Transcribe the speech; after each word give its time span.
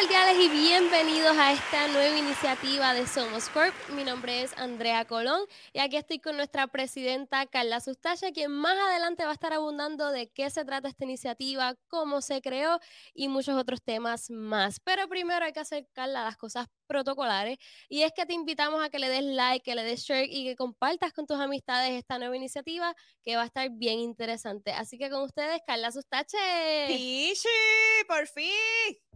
cordiales 0.00 0.36
y 0.38 0.48
bienvenidos 0.50 1.38
a 1.38 1.52
esta 1.52 1.88
nueva 1.88 2.18
iniciativa 2.18 2.92
de 2.92 3.06
Somos 3.06 3.48
Corp. 3.48 3.72
Mi 3.94 4.04
nombre 4.04 4.42
es 4.42 4.52
Andrea 4.58 5.06
Colón 5.06 5.40
y 5.72 5.78
aquí 5.78 5.96
estoy 5.96 6.18
con 6.18 6.36
nuestra 6.36 6.66
presidenta 6.66 7.46
Carla 7.46 7.80
Sustache, 7.80 8.32
quien 8.34 8.50
más 8.52 8.76
adelante 8.76 9.24
va 9.24 9.30
a 9.30 9.32
estar 9.32 9.54
abundando 9.54 10.10
de 10.10 10.28
qué 10.28 10.50
se 10.50 10.66
trata 10.66 10.88
esta 10.88 11.04
iniciativa, 11.04 11.76
cómo 11.88 12.20
se 12.20 12.42
creó 12.42 12.78
y 13.14 13.28
muchos 13.28 13.56
otros 13.56 13.82
temas 13.82 14.28
más. 14.28 14.80
Pero 14.80 15.08
primero 15.08 15.46
hay 15.46 15.54
que 15.54 15.60
hacer, 15.60 15.86
Carla, 15.94 16.24
las 16.24 16.36
cosas 16.36 16.66
protocolares 16.86 17.56
y 17.88 18.02
es 18.02 18.12
que 18.14 18.26
te 18.26 18.34
invitamos 18.34 18.84
a 18.84 18.90
que 18.90 18.98
le 18.98 19.08
des 19.08 19.24
like, 19.24 19.64
que 19.64 19.74
le 19.74 19.82
des 19.82 20.02
share 20.02 20.28
y 20.30 20.44
que 20.44 20.56
compartas 20.56 21.14
con 21.14 21.26
tus 21.26 21.40
amistades 21.40 21.92
esta 21.92 22.18
nueva 22.18 22.36
iniciativa 22.36 22.94
que 23.24 23.36
va 23.36 23.42
a 23.42 23.46
estar 23.46 23.70
bien 23.70 23.98
interesante. 24.00 24.72
Así 24.72 24.98
que 24.98 25.08
con 25.08 25.22
ustedes, 25.22 25.62
Carla 25.66 25.90
Sustache. 25.90 26.36
Sí, 26.88 27.34
por 28.06 28.26
fin. 28.26 28.52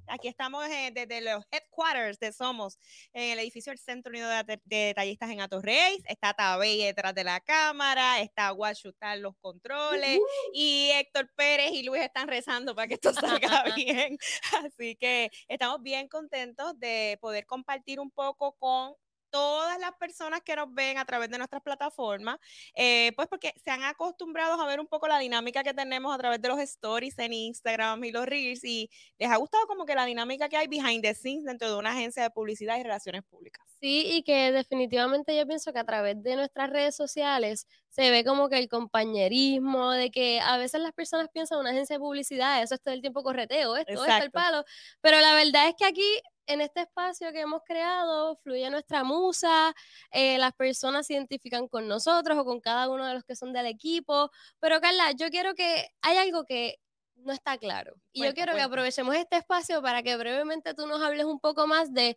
Aquí 0.07 0.27
estamos 0.27 0.65
eh, 0.71 0.91
desde 0.95 1.21
los 1.21 1.45
headquarters 1.51 2.19
de 2.19 2.33
Somos, 2.33 2.79
en 3.13 3.33
el 3.33 3.39
edificio 3.41 3.71
del 3.71 3.79
Centro 3.79 4.11
Unido 4.11 4.29
de, 4.45 4.61
Detallistas 4.65 5.31
en 5.31 5.41
Atorrey. 5.41 6.03
Está 6.07 6.33
Tabey 6.33 6.85
detrás 6.85 7.15
de 7.15 7.25
la 7.25 7.41
cámara, 7.41 8.21
está 8.21 8.51
Guachutal 8.51 9.21
los 9.21 9.37
controles, 9.41 10.21
y 10.53 10.91
Héctor 10.93 11.31
Pérez 11.37 11.73
y 11.73 11.83
Luis 11.83 12.03
están 12.03 12.29
rezando 12.29 12.75
para 12.75 12.89
que 12.89 12.95
esto 12.95 13.13
salga 13.13 13.65
bien. 13.77 14.19
Así 14.65 14.97
que 14.97 15.31
estamos 15.49 15.83
bien 15.83 16.09
contentos 16.09 16.79
de 16.79 17.19
poder 17.21 17.47
compartir 17.47 18.01
un 18.01 18.11
poco 18.11 18.53
con 18.59 18.95
todas 19.31 19.79
las 19.79 19.93
personas 19.93 20.41
que 20.43 20.57
nos 20.57 20.73
ven 20.73 20.99
a 20.99 21.05
través 21.05 21.31
de 21.31 21.39
nuestras 21.39 21.63
plataformas, 21.63 22.39
eh, 22.75 23.13
pues 23.17 23.29
porque 23.29 23.55
se 23.63 23.71
han 23.71 23.83
acostumbrado 23.83 24.61
a 24.61 24.67
ver 24.67 24.81
un 24.81 24.87
poco 24.87 25.09
la 25.09 25.19
dinámica 25.19 25.63
que 25.63 25.75
tenemos 25.75 26.15
a 26.15 26.19
través 26.19 26.41
de 26.41 26.49
los 26.49 26.59
stories 26.59 27.19
en 27.19 27.33
Instagram 27.33 28.05
y 28.05 28.13
los 28.13 28.27
reels 28.27 28.65
y 28.65 28.91
les 29.19 29.31
ha 29.31 29.37
gustado 29.37 29.67
como 29.67 29.85
que 29.85 29.95
la 29.95 30.05
dinámica 30.05 30.49
que 30.49 30.57
hay 30.57 30.67
behind 30.67 31.03
the 31.03 31.15
scenes 31.15 31.45
dentro 31.45 31.71
de 31.71 31.77
una 31.77 31.93
agencia 31.93 32.23
de 32.23 32.31
publicidad 32.31 32.79
y 32.79 32.83
relaciones 32.83 33.23
públicas. 33.25 33.65
Sí, 33.81 34.05
y 34.07 34.23
que 34.23 34.53
definitivamente 34.53 35.35
yo 35.37 35.47
pienso 35.47 35.73
que 35.73 35.79
a 35.79 35.85
través 35.85 36.23
de 36.23 36.37
nuestras 36.37 36.69
redes 36.69 36.95
sociales 36.95 37.67
se 37.89 38.11
ve 38.11 38.25
como 38.25 38.49
que 38.49 38.59
el 38.59 38.69
compañerismo, 38.69 39.91
de 39.93 40.11
que 40.11 40.41
a 40.41 40.59
veces 40.59 40.81
las 40.81 40.93
personas 40.93 41.29
piensan 41.33 41.59
una 41.59 41.71
agencia 41.71 41.97
de 41.97 42.01
publicidad, 42.01 42.63
eso 42.63 42.75
es 42.75 42.83
todo 42.83 42.95
el 42.95 43.01
tiempo 43.01 43.23
correteo, 43.23 43.77
esto, 43.77 44.05
esto, 44.05 44.23
el 44.23 44.31
palo, 44.31 44.65
pero 45.01 45.19
la 45.21 45.35
verdad 45.35 45.69
es 45.69 45.75
que 45.79 45.87
aquí 45.87 46.21
en 46.53 46.61
este 46.61 46.83
espacio 46.83 47.33
que 47.33 47.41
hemos 47.41 47.63
creado 47.65 48.37
fluye 48.43 48.69
nuestra 48.71 49.05
musa, 49.05 49.75
eh, 50.11 50.39
las 50.39 50.53
personas 50.53 51.07
se 51.07 51.15
identifican 51.15 51.69
con 51.69 51.89
nosotros 51.89 52.39
o 52.39 52.45
con 52.45 52.61
cada 52.61 52.89
uno 52.89 53.07
de 53.07 53.15
los 53.15 53.25
que 53.25 53.37
son 53.37 53.53
del 53.53 53.67
equipo. 53.67 54.31
Pero 54.59 54.81
Carla, 54.81 55.13
yo 55.13 55.31
quiero 55.31 55.55
que 55.55 55.89
hay 56.03 56.17
algo 56.17 56.45
que 56.45 56.77
no 57.17 57.33
está 57.33 57.59
claro. 57.59 57.95
Y 58.13 58.25
yo 58.25 58.35
quiero 58.35 58.55
que 58.55 58.63
aprovechemos 58.63 59.15
este 59.15 59.37
espacio 59.37 59.83
para 59.83 60.03
que 60.03 60.17
brevemente 60.17 60.75
tú 60.75 60.87
nos 60.87 61.03
hables 61.03 61.25
un 61.25 61.39
poco 61.41 61.67
más 61.67 61.93
de 61.93 62.17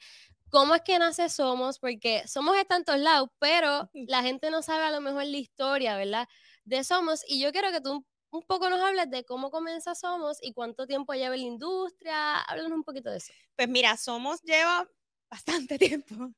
cómo 0.49 0.75
es 0.75 0.81
que 0.81 0.99
nace 0.99 1.29
Somos, 1.29 1.79
porque 1.79 2.23
Somos 2.27 2.55
de 2.55 2.65
tantos 2.65 2.97
lados, 2.97 3.29
pero 3.39 3.89
la 4.07 4.21
gente 4.23 4.49
no 4.51 4.61
sabe 4.61 4.83
a 4.85 4.91
lo 4.91 5.01
mejor 5.01 5.25
la 5.25 5.37
historia, 5.37 5.97
¿verdad? 5.97 6.27
De 6.63 6.83
Somos. 6.83 7.23
Y 7.27 7.39
yo 7.39 7.51
quiero 7.51 7.71
que 7.71 7.81
tú 7.81 8.05
un 8.33 8.41
poco 8.41 8.67
nos 8.69 8.81
hables 8.81 9.09
de 9.11 9.23
cómo 9.23 9.51
comienza 9.51 9.93
Somos 9.93 10.39
y 10.41 10.53
cuánto 10.53 10.87
tiempo 10.87 11.13
lleva 11.13 11.35
la 11.35 11.43
industria. 11.43 12.39
Háblanos 12.39 12.71
un 12.71 12.83
poquito 12.83 13.11
de 13.11 13.17
eso. 13.17 13.31
Pues 13.55 13.69
mira, 13.69 13.95
Somos 13.95 14.41
lleva 14.41 14.89
bastante 15.29 15.77
tiempo. 15.79 16.31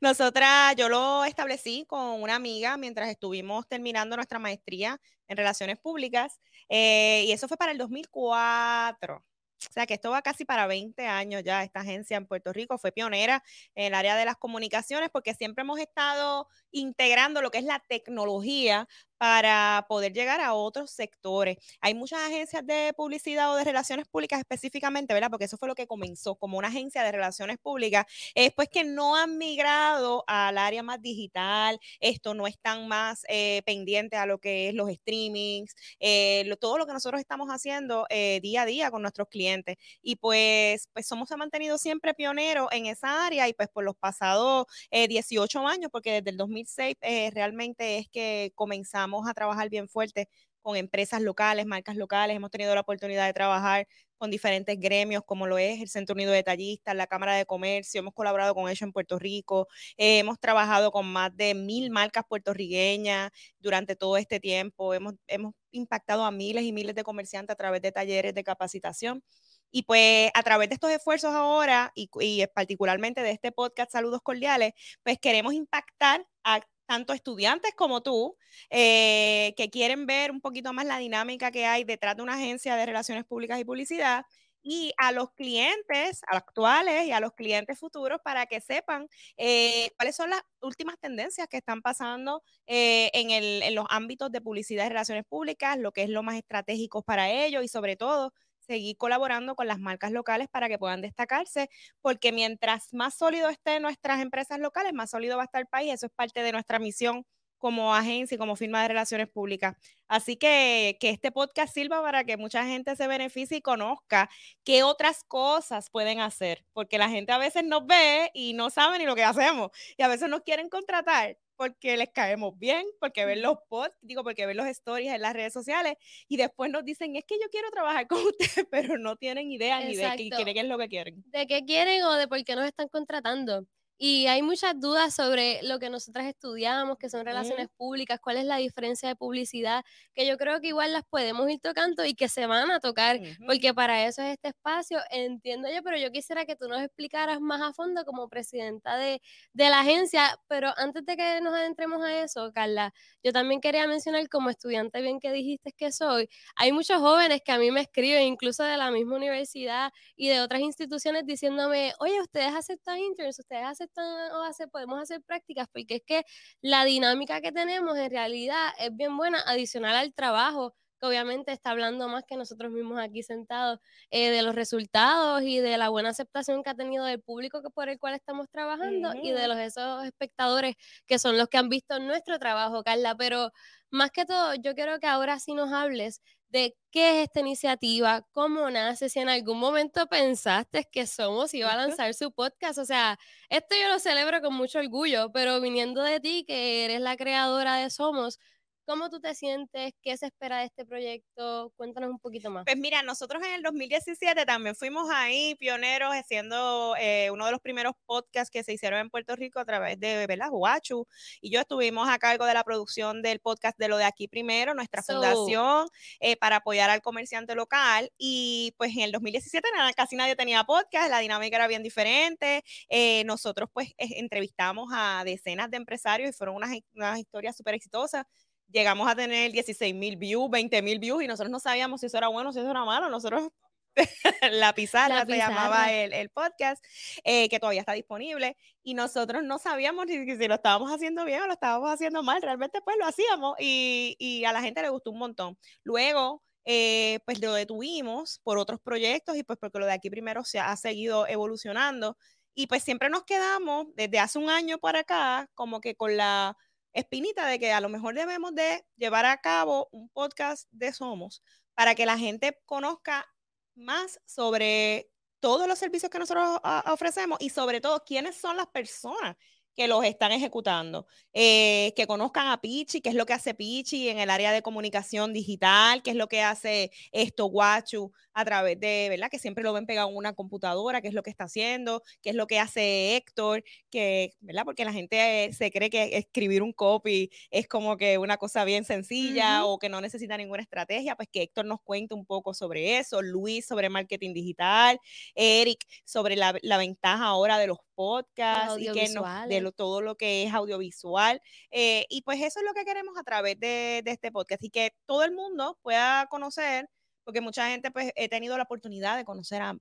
Nosotras, 0.00 0.76
yo 0.76 0.88
lo 0.88 1.24
establecí 1.24 1.84
con 1.88 2.22
una 2.22 2.36
amiga 2.36 2.76
mientras 2.76 3.08
estuvimos 3.08 3.66
terminando 3.66 4.16
nuestra 4.16 4.38
maestría 4.38 5.00
en 5.26 5.36
relaciones 5.36 5.78
públicas 5.78 6.40
eh, 6.68 7.24
y 7.26 7.32
eso 7.32 7.48
fue 7.48 7.56
para 7.56 7.72
el 7.72 7.78
2004. 7.78 9.24
O 9.68 9.72
sea 9.72 9.86
que 9.86 9.94
esto 9.94 10.10
va 10.10 10.22
casi 10.22 10.44
para 10.44 10.66
20 10.66 11.06
años 11.06 11.42
ya. 11.44 11.62
Esta 11.62 11.80
agencia 11.80 12.16
en 12.16 12.26
Puerto 12.26 12.52
Rico 12.52 12.78
fue 12.78 12.92
pionera 12.92 13.42
en 13.74 13.86
el 13.86 13.94
área 13.94 14.16
de 14.16 14.24
las 14.24 14.36
comunicaciones 14.36 15.10
porque 15.10 15.34
siempre 15.34 15.62
hemos 15.62 15.78
estado 15.78 16.48
integrando 16.70 17.42
lo 17.42 17.50
que 17.50 17.58
es 17.58 17.64
la 17.64 17.82
tecnología 17.88 18.88
para 19.22 19.86
poder 19.88 20.12
llegar 20.12 20.40
a 20.40 20.52
otros 20.52 20.90
sectores. 20.90 21.56
Hay 21.80 21.94
muchas 21.94 22.18
agencias 22.22 22.66
de 22.66 22.92
publicidad 22.96 23.52
o 23.52 23.54
de 23.54 23.62
relaciones 23.62 24.08
públicas 24.08 24.40
específicamente, 24.40 25.14
¿verdad? 25.14 25.30
Porque 25.30 25.44
eso 25.44 25.56
fue 25.56 25.68
lo 25.68 25.76
que 25.76 25.86
comenzó 25.86 26.34
como 26.34 26.58
una 26.58 26.66
agencia 26.66 27.04
de 27.04 27.12
relaciones 27.12 27.58
públicas, 27.58 28.04
es 28.34 28.52
pues 28.52 28.68
que 28.68 28.82
no 28.82 29.14
han 29.14 29.38
migrado 29.38 30.24
al 30.26 30.58
área 30.58 30.82
más 30.82 31.00
digital, 31.00 31.78
esto 32.00 32.34
no 32.34 32.48
están 32.48 32.88
más 32.88 33.24
eh, 33.28 33.62
pendientes 33.64 34.18
a 34.18 34.26
lo 34.26 34.38
que 34.38 34.70
es 34.70 34.74
los 34.74 34.90
streamings, 34.90 35.76
eh, 36.00 36.52
todo 36.60 36.76
lo 36.78 36.86
que 36.86 36.92
nosotros 36.92 37.20
estamos 37.20 37.46
haciendo 37.46 38.06
eh, 38.10 38.40
día 38.42 38.62
a 38.62 38.66
día 38.66 38.90
con 38.90 39.02
nuestros 39.02 39.28
clientes. 39.28 39.76
Y 40.02 40.16
pues, 40.16 40.88
pues 40.92 41.06
somos 41.06 41.30
mantenido 41.36 41.78
siempre 41.78 42.12
pioneros 42.12 42.66
en 42.72 42.86
esa 42.86 43.24
área 43.24 43.46
y 43.48 43.54
pues 43.54 43.68
por 43.68 43.84
los 43.84 43.94
pasados 43.94 44.66
18 44.90 45.64
años, 45.68 45.90
porque 45.92 46.10
desde 46.10 46.30
el 46.30 46.36
2006 46.36 46.96
realmente 47.32 47.98
es 47.98 48.08
que 48.08 48.50
comenzamos 48.56 49.11
a 49.28 49.34
trabajar 49.34 49.68
bien 49.68 49.88
fuerte 49.88 50.28
con 50.62 50.76
empresas 50.76 51.20
locales, 51.20 51.66
marcas 51.66 51.96
locales. 51.96 52.36
Hemos 52.36 52.50
tenido 52.50 52.74
la 52.74 52.80
oportunidad 52.82 53.26
de 53.26 53.32
trabajar 53.32 53.86
con 54.16 54.30
diferentes 54.30 54.78
gremios, 54.78 55.24
como 55.26 55.48
lo 55.48 55.58
es 55.58 55.80
el 55.80 55.88
Centro 55.88 56.14
Unido 56.14 56.30
de 56.30 56.36
Detallistas, 56.36 56.94
la 56.94 57.08
Cámara 57.08 57.34
de 57.34 57.44
Comercio. 57.44 57.98
Hemos 57.98 58.14
colaborado 58.14 58.54
con 58.54 58.68
ellos 58.68 58.82
en 58.82 58.92
Puerto 58.92 59.18
Rico. 59.18 59.66
Eh, 59.96 60.20
hemos 60.20 60.38
trabajado 60.38 60.92
con 60.92 61.06
más 61.06 61.36
de 61.36 61.54
mil 61.54 61.90
marcas 61.90 62.24
puertorriqueñas 62.28 63.30
durante 63.58 63.96
todo 63.96 64.16
este 64.16 64.38
tiempo. 64.38 64.94
Hemos, 64.94 65.14
hemos 65.26 65.54
impactado 65.72 66.24
a 66.24 66.30
miles 66.30 66.62
y 66.62 66.72
miles 66.72 66.94
de 66.94 67.02
comerciantes 67.02 67.54
a 67.54 67.56
través 67.56 67.82
de 67.82 67.90
talleres 67.90 68.32
de 68.32 68.44
capacitación. 68.44 69.24
Y 69.72 69.82
pues 69.84 70.30
a 70.34 70.42
través 70.42 70.68
de 70.68 70.74
estos 70.74 70.90
esfuerzos 70.90 71.34
ahora, 71.34 71.90
y, 71.94 72.08
y 72.20 72.46
particularmente 72.54 73.22
de 73.22 73.30
este 73.32 73.50
podcast 73.50 73.90
Saludos 73.90 74.20
Cordiales, 74.22 74.72
pues 75.02 75.18
queremos 75.18 75.54
impactar 75.54 76.24
a 76.44 76.60
tanto 76.92 77.14
estudiantes 77.14 77.72
como 77.74 78.02
tú, 78.02 78.36
eh, 78.68 79.54
que 79.56 79.70
quieren 79.70 80.04
ver 80.04 80.30
un 80.30 80.42
poquito 80.42 80.74
más 80.74 80.84
la 80.84 80.98
dinámica 80.98 81.50
que 81.50 81.64
hay 81.64 81.84
detrás 81.84 82.16
de 82.16 82.22
una 82.22 82.34
agencia 82.34 82.76
de 82.76 82.84
relaciones 82.84 83.24
públicas 83.24 83.58
y 83.58 83.64
publicidad, 83.64 84.26
y 84.62 84.92
a 84.98 85.10
los 85.10 85.30
clientes 85.32 86.20
actuales 86.28 87.06
y 87.06 87.12
a 87.12 87.18
los 87.20 87.32
clientes 87.32 87.78
futuros 87.78 88.20
para 88.22 88.44
que 88.46 88.60
sepan 88.60 89.08
eh, 89.38 89.90
cuáles 89.96 90.14
son 90.14 90.30
las 90.30 90.42
últimas 90.60 90.98
tendencias 91.00 91.48
que 91.48 91.56
están 91.56 91.80
pasando 91.80 92.42
eh, 92.66 93.10
en, 93.14 93.30
en 93.30 93.74
los 93.74 93.86
ámbitos 93.88 94.30
de 94.30 94.42
publicidad 94.42 94.84
y 94.84 94.90
relaciones 94.90 95.24
públicas, 95.24 95.78
lo 95.78 95.92
que 95.92 96.02
es 96.02 96.10
lo 96.10 96.22
más 96.22 96.36
estratégico 96.36 97.02
para 97.02 97.30
ellos 97.30 97.64
y 97.64 97.68
sobre 97.68 97.96
todo 97.96 98.34
seguir 98.72 98.96
colaborando 98.96 99.54
con 99.54 99.66
las 99.66 99.78
marcas 99.78 100.12
locales 100.12 100.48
para 100.48 100.68
que 100.68 100.78
puedan 100.78 101.02
destacarse, 101.02 101.68
porque 102.00 102.32
mientras 102.32 102.92
más 102.94 103.14
sólido 103.14 103.50
estén 103.50 103.82
nuestras 103.82 104.20
empresas 104.22 104.58
locales, 104.58 104.94
más 104.94 105.10
sólido 105.10 105.36
va 105.36 105.42
a 105.42 105.46
estar 105.46 105.60
el 105.60 105.66
país. 105.66 105.92
Eso 105.92 106.06
es 106.06 106.12
parte 106.12 106.42
de 106.42 106.52
nuestra 106.52 106.78
misión 106.78 107.24
como 107.58 107.94
agencia 107.94 108.34
y 108.34 108.38
como 108.38 108.56
firma 108.56 108.82
de 108.82 108.88
relaciones 108.88 109.28
públicas. 109.28 109.76
Así 110.08 110.36
que 110.36 110.96
que 111.00 111.10
este 111.10 111.30
podcast 111.30 111.72
sirva 111.72 112.02
para 112.02 112.24
que 112.24 112.36
mucha 112.36 112.64
gente 112.64 112.96
se 112.96 113.06
beneficie 113.06 113.58
y 113.58 113.62
conozca 113.62 114.28
qué 114.64 114.82
otras 114.82 115.22
cosas 115.24 115.90
pueden 115.90 116.20
hacer, 116.20 116.64
porque 116.72 116.98
la 116.98 117.08
gente 117.08 117.30
a 117.32 117.38
veces 117.38 117.64
nos 117.64 117.86
ve 117.86 118.30
y 118.34 118.54
no 118.54 118.70
sabe 118.70 118.98
ni 118.98 119.04
lo 119.06 119.14
que 119.14 119.24
hacemos 119.24 119.70
y 119.96 120.02
a 120.02 120.08
veces 120.08 120.28
nos 120.28 120.40
quieren 120.42 120.68
contratar 120.70 121.36
porque 121.62 121.96
les 121.96 122.08
caemos 122.08 122.58
bien, 122.58 122.84
porque 122.98 123.24
ven 123.24 123.40
los 123.40 123.56
posts, 123.68 123.96
digo, 124.00 124.24
porque 124.24 124.46
ven 124.46 124.56
los 124.56 124.66
stories 124.66 125.12
en 125.12 125.20
las 125.20 125.32
redes 125.32 125.52
sociales 125.52 125.94
y 126.26 126.36
después 126.36 126.72
nos 126.72 126.84
dicen, 126.84 127.14
es 127.14 127.24
que 127.24 127.36
yo 127.40 127.48
quiero 127.52 127.70
trabajar 127.70 128.08
con 128.08 128.18
ustedes, 128.18 128.66
pero 128.68 128.98
no 128.98 129.14
tienen 129.14 129.48
idea 129.52 129.78
ni 129.78 129.94
de 129.94 130.02
qué, 130.16 130.28
qué 130.28 130.60
es 130.60 130.66
lo 130.66 130.76
que 130.76 130.88
quieren. 130.88 131.22
De 131.26 131.46
qué 131.46 131.64
quieren 131.64 132.02
o 132.02 132.14
de 132.14 132.26
por 132.26 132.42
qué 132.42 132.56
nos 132.56 132.66
están 132.66 132.88
contratando. 132.88 133.64
Y 133.98 134.26
hay 134.26 134.42
muchas 134.42 134.78
dudas 134.80 135.14
sobre 135.14 135.62
lo 135.62 135.78
que 135.78 135.88
nosotras 135.88 136.26
estudiamos, 136.26 136.98
que 136.98 137.08
son 137.08 137.24
relaciones 137.24 137.68
públicas, 137.76 138.18
cuál 138.20 138.36
es 138.36 138.44
la 138.44 138.56
diferencia 138.56 139.08
de 139.08 139.14
publicidad, 139.16 139.84
que 140.14 140.26
yo 140.26 140.36
creo 140.36 140.60
que 140.60 140.68
igual 140.68 140.92
las 140.92 141.04
podemos 141.04 141.48
ir 141.48 141.60
tocando 141.60 142.04
y 142.04 142.14
que 142.14 142.28
se 142.28 142.46
van 142.46 142.70
a 142.72 142.80
tocar, 142.80 143.20
porque 143.46 143.72
para 143.74 144.04
eso 144.06 144.22
es 144.22 144.32
este 144.32 144.48
espacio, 144.48 144.98
entiendo 145.10 145.68
yo, 145.72 145.82
pero 145.84 145.96
yo 145.98 146.10
quisiera 146.10 146.44
que 146.44 146.56
tú 146.56 146.68
nos 146.68 146.82
explicaras 146.82 147.40
más 147.40 147.60
a 147.62 147.72
fondo 147.72 148.04
como 148.04 148.28
presidenta 148.28 148.96
de, 148.96 149.20
de 149.52 149.70
la 149.70 149.80
agencia, 149.80 150.36
pero 150.48 150.70
antes 150.76 151.04
de 151.06 151.16
que 151.16 151.40
nos 151.40 151.54
adentremos 151.54 152.02
a 152.02 152.22
eso, 152.24 152.50
Carla, 152.52 152.92
yo 153.22 153.32
también 153.32 153.60
quería 153.60 153.86
mencionar 153.86 154.28
como 154.28 154.50
estudiante 154.50 155.00
bien 155.00 155.20
que 155.20 155.30
dijiste 155.32 155.72
que 155.72 155.92
soy, 155.92 156.28
hay 156.56 156.72
muchos 156.72 156.98
jóvenes 156.98 157.40
que 157.44 157.52
a 157.52 157.58
mí 157.58 157.70
me 157.70 157.82
escriben, 157.82 158.22
incluso 158.24 158.64
de 158.64 158.76
la 158.76 158.90
misma 158.90 159.16
universidad 159.16 159.92
y 160.16 160.28
de 160.28 160.40
otras 160.40 160.60
instituciones, 160.60 161.24
diciéndome, 161.24 161.92
oye, 162.00 162.20
ustedes 162.20 162.52
aceptan 162.54 162.98
interns, 162.98 163.38
ustedes 163.38 163.64
aceptan 163.64 163.91
o 164.00 164.42
hacer, 164.42 164.68
podemos 164.70 165.00
hacer 165.00 165.22
prácticas, 165.22 165.68
porque 165.72 165.96
es 165.96 166.02
que 166.06 166.24
la 166.60 166.84
dinámica 166.84 167.40
que 167.40 167.52
tenemos 167.52 167.96
en 167.98 168.10
realidad 168.10 168.70
es 168.78 168.94
bien 168.96 169.16
buena, 169.16 169.40
adicional 169.46 169.96
al 169.96 170.14
trabajo 170.14 170.74
que 171.02 171.08
obviamente 171.08 171.50
está 171.52 171.70
hablando 171.70 172.08
más 172.08 172.22
que 172.24 172.36
nosotros 172.36 172.70
mismos 172.70 173.00
aquí 173.00 173.24
sentados 173.24 173.80
eh, 174.10 174.30
de 174.30 174.42
los 174.42 174.54
resultados 174.54 175.42
y 175.42 175.58
de 175.58 175.76
la 175.76 175.88
buena 175.88 176.10
aceptación 176.10 176.62
que 176.62 176.70
ha 176.70 176.74
tenido 176.74 177.04
del 177.04 177.20
público 177.20 177.60
que 177.60 177.70
por 177.70 177.88
el 177.88 177.98
cual 177.98 178.14
estamos 178.14 178.48
trabajando 178.48 179.12
y 179.20 179.32
de 179.32 179.48
los 179.48 179.58
esos 179.58 180.04
espectadores 180.04 180.76
que 181.06 181.18
son 181.18 181.36
los 181.36 181.48
que 181.48 181.58
han 181.58 181.68
visto 181.68 181.98
nuestro 181.98 182.38
trabajo, 182.38 182.82
Carla. 182.84 183.16
Pero 183.16 183.50
más 183.90 184.10
que 184.12 184.24
todo, 184.24 184.54
yo 184.54 184.74
quiero 184.74 185.00
que 185.00 185.08
ahora 185.08 185.40
sí 185.40 185.54
nos 185.54 185.72
hables 185.72 186.20
de 186.50 186.76
qué 186.90 187.22
es 187.22 187.24
esta 187.24 187.40
iniciativa, 187.40 188.26
cómo 188.30 188.70
nace, 188.70 189.08
si 189.08 189.18
en 189.20 189.30
algún 189.30 189.58
momento 189.58 190.06
pensaste 190.06 190.86
que 190.92 191.06
Somos 191.06 191.54
iba 191.54 191.72
a 191.72 191.76
lanzar 191.76 192.14
su 192.14 192.30
podcast. 192.30 192.78
O 192.78 192.84
sea, 192.84 193.18
esto 193.48 193.74
yo 193.80 193.88
lo 193.88 193.98
celebro 193.98 194.40
con 194.42 194.54
mucho 194.54 194.78
orgullo, 194.78 195.32
pero 195.32 195.60
viniendo 195.60 196.02
de 196.02 196.20
ti, 196.20 196.44
que 196.46 196.84
eres 196.84 197.00
la 197.00 197.16
creadora 197.16 197.76
de 197.76 197.90
Somos, 197.90 198.38
¿Cómo 198.84 199.08
tú 199.10 199.20
te 199.20 199.32
sientes? 199.36 199.92
¿Qué 200.02 200.16
se 200.16 200.26
espera 200.26 200.58
de 200.58 200.64
este 200.64 200.84
proyecto? 200.84 201.72
Cuéntanos 201.76 202.10
un 202.10 202.18
poquito 202.18 202.50
más. 202.50 202.64
Pues 202.64 202.76
mira, 202.76 203.02
nosotros 203.02 203.40
en 203.44 203.54
el 203.54 203.62
2017 203.62 204.44
también 204.44 204.74
fuimos 204.74 205.08
ahí 205.08 205.54
pioneros 205.54 206.12
haciendo 206.12 206.96
eh, 206.98 207.30
uno 207.30 207.46
de 207.46 207.52
los 207.52 207.60
primeros 207.60 207.92
podcasts 208.06 208.50
que 208.50 208.64
se 208.64 208.72
hicieron 208.72 208.98
en 208.98 209.08
Puerto 209.08 209.36
Rico 209.36 209.60
a 209.60 209.64
través 209.64 210.00
de 210.00 210.26
¿verdad? 210.26 210.48
Huachu 210.50 211.06
y 211.40 211.50
yo 211.50 211.60
estuvimos 211.60 212.08
a 212.08 212.18
cargo 212.18 212.44
de 212.44 212.54
la 212.54 212.64
producción 212.64 213.22
del 213.22 213.38
podcast 213.38 213.78
de 213.78 213.86
lo 213.86 213.98
de 213.98 214.04
aquí 214.04 214.26
primero, 214.26 214.74
nuestra 214.74 215.02
fundación, 215.02 215.86
eh, 216.18 216.36
para 216.36 216.56
apoyar 216.56 216.90
al 216.90 217.02
comerciante 217.02 217.54
local. 217.54 218.10
Y 218.18 218.74
pues 218.78 218.96
en 218.96 219.02
el 219.02 219.12
2017 219.12 219.68
nada, 219.76 219.92
casi 219.92 220.16
nadie 220.16 220.34
tenía 220.34 220.64
podcast, 220.64 221.08
la 221.08 221.20
dinámica 221.20 221.56
era 221.56 221.68
bien 221.68 221.84
diferente. 221.84 222.64
Eh, 222.88 223.22
nosotros 223.26 223.70
pues 223.72 223.94
entrevistamos 223.98 224.88
a 224.92 225.22
decenas 225.24 225.70
de 225.70 225.76
empresarios 225.76 226.30
y 226.30 226.32
fueron 226.32 226.56
unas, 226.56 226.76
unas 226.94 227.18
historias 227.20 227.56
súper 227.56 227.74
exitosas 227.74 228.24
llegamos 228.72 229.08
a 229.08 229.14
tener 229.14 229.52
16 229.52 229.94
mil 229.94 230.16
views, 230.16 230.50
20 230.50 230.82
mil 230.82 230.98
views 230.98 231.22
y 231.22 231.26
nosotros 231.26 231.50
no 231.50 231.60
sabíamos 231.60 232.00
si 232.00 232.06
eso 232.06 232.18
era 232.18 232.28
bueno 232.28 232.52
si 232.52 232.60
eso 232.60 232.70
era 232.70 232.84
malo. 232.84 233.08
Nosotros, 233.08 233.50
la 234.52 234.72
pizarra 234.74 235.24
se 235.26 235.36
llamaba 235.36 235.92
el, 235.92 236.30
podcast, 236.30 236.82
eh, 237.24 237.48
que 237.48 237.60
todavía 237.60 237.80
está 237.80 237.92
disponible 237.92 238.56
y 238.82 238.94
nosotros 238.94 239.42
no 239.44 239.58
sabíamos 239.58 240.06
si, 240.06 240.24
si, 240.36 240.48
lo 240.48 240.54
estábamos 240.54 240.90
haciendo 240.90 241.24
bien 241.24 241.42
o 241.42 241.46
lo 241.46 241.52
estábamos 241.52 241.90
haciendo 241.90 242.22
mal. 242.22 242.40
Realmente 242.42 242.80
pues 242.82 242.96
lo 242.98 243.06
hacíamos 243.06 243.56
y, 243.60 244.16
y 244.18 244.44
a 244.44 244.52
la 244.52 244.62
gente 244.62 244.82
le 244.82 244.88
gustó 244.88 245.10
un 245.10 245.18
montón. 245.18 245.58
Luego... 245.84 246.42
Eh, 246.64 247.18
pues 247.24 247.40
lo 247.40 247.54
detuvimos 247.54 248.38
por 248.44 248.56
otros 248.56 248.78
proyectos 248.80 249.36
y 249.36 249.42
pues 249.42 249.58
porque 249.58 249.80
lo 249.80 249.86
de 249.86 249.94
aquí 249.94 250.10
primero 250.10 250.44
se 250.44 250.60
ha 250.60 250.76
seguido 250.76 251.26
evolucionando 251.26 252.16
y 252.54 252.68
pues 252.68 252.84
siempre 252.84 253.10
nos 253.10 253.24
quedamos 253.24 253.86
desde 253.96 254.20
hace 254.20 254.38
un 254.38 254.48
año 254.48 254.78
para 254.78 255.00
acá 255.00 255.48
como 255.56 255.80
que 255.80 255.96
con 255.96 256.16
la 256.16 256.56
espinita 256.92 257.46
de 257.46 257.58
que 257.58 257.72
a 257.72 257.80
lo 257.80 257.88
mejor 257.88 258.14
debemos 258.14 258.54
de 258.54 258.84
llevar 258.96 259.24
a 259.26 259.40
cabo 259.40 259.88
un 259.92 260.08
podcast 260.10 260.68
de 260.70 260.92
Somos 260.92 261.42
para 261.74 261.94
que 261.94 262.06
la 262.06 262.18
gente 262.18 262.58
conozca 262.66 263.26
más 263.74 264.20
sobre 264.26 265.10
todos 265.40 265.66
los 265.66 265.78
servicios 265.78 266.10
que 266.10 266.18
nosotros 266.18 266.60
ah, 266.62 266.84
ofrecemos 266.92 267.38
y 267.40 267.50
sobre 267.50 267.80
todo 267.80 268.04
quiénes 268.04 268.36
son 268.36 268.56
las 268.56 268.68
personas 268.68 269.36
que 269.74 269.88
los 269.88 270.04
están 270.04 270.32
ejecutando, 270.32 271.06
eh, 271.32 271.92
que 271.96 272.06
conozcan 272.06 272.48
a 272.48 272.60
Pichi, 272.60 273.00
qué 273.00 273.08
es 273.08 273.14
lo 273.14 273.26
que 273.26 273.32
hace 273.32 273.54
Pichi 273.54 274.08
en 274.08 274.18
el 274.18 274.30
área 274.30 274.52
de 274.52 274.62
comunicación 274.62 275.32
digital, 275.32 276.02
qué 276.02 276.10
es 276.10 276.16
lo 276.16 276.28
que 276.28 276.42
hace 276.42 276.90
esto 277.10 277.46
Guachu 277.46 278.12
a 278.34 278.44
través 278.44 278.78
de, 278.80 279.06
¿verdad? 279.10 279.30
Que 279.30 279.38
siempre 279.38 279.64
lo 279.64 279.72
ven 279.72 279.86
pegado 279.86 280.08
en 280.08 280.16
una 280.16 280.32
computadora, 280.34 281.00
qué 281.00 281.08
es 281.08 281.14
lo 281.14 281.22
que 281.22 281.30
está 281.30 281.44
haciendo, 281.44 282.02
qué 282.22 282.30
es 282.30 282.36
lo 282.36 282.46
que 282.46 282.58
hace 282.58 283.16
Héctor, 283.16 283.64
que, 283.90 284.34
¿verdad? 284.40 284.64
Porque 284.64 284.84
la 284.84 284.92
gente 284.92 285.50
se 285.52 285.70
cree 285.70 285.90
que 285.90 286.16
escribir 286.16 286.62
un 286.62 286.72
copy 286.72 287.30
es 287.50 287.68
como 287.68 287.96
que 287.96 288.18
una 288.18 288.36
cosa 288.36 288.64
bien 288.64 288.84
sencilla 288.84 289.64
o 289.64 289.78
que 289.78 289.88
no 289.88 290.00
necesita 290.00 290.36
ninguna 290.36 290.62
estrategia, 290.62 291.16
pues 291.16 291.28
que 291.30 291.42
Héctor 291.42 291.66
nos 291.66 291.80
cuente 291.82 292.14
un 292.14 292.26
poco 292.26 292.54
sobre 292.54 292.98
eso, 292.98 293.22
Luis 293.22 293.66
sobre 293.66 293.88
marketing 293.88 294.32
digital, 294.34 294.98
Eric 295.34 295.84
sobre 296.04 296.36
la, 296.36 296.52
ventaja 296.82 297.24
ahora 297.24 297.58
de 297.58 297.66
los 297.68 297.78
podcasts 297.94 298.78
y 298.78 298.90
que 298.90 299.08
de 299.48 299.72
todo 299.72 300.00
lo 300.00 300.16
que 300.16 300.44
es 300.44 300.52
audiovisual. 300.52 301.40
Eh, 301.70 302.06
y 302.08 302.22
pues 302.22 302.40
eso 302.40 302.60
es 302.60 302.64
lo 302.66 302.74
que 302.74 302.84
queremos 302.84 303.16
a 303.18 303.22
través 303.22 303.58
de, 303.60 304.02
de 304.04 304.10
este 304.10 304.32
podcast 304.32 304.62
y 304.64 304.70
que 304.70 304.94
todo 305.06 305.22
el 305.24 305.32
mundo 305.32 305.78
pueda 305.82 306.26
conocer 306.26 306.88
porque 307.24 307.40
mucha 307.40 307.68
gente, 307.68 307.90
pues 307.90 308.12
he 308.16 308.28
tenido 308.28 308.56
la 308.56 308.64
oportunidad 308.64 309.16
de 309.16 309.24
conocer 309.24 309.62
a, 309.62 309.76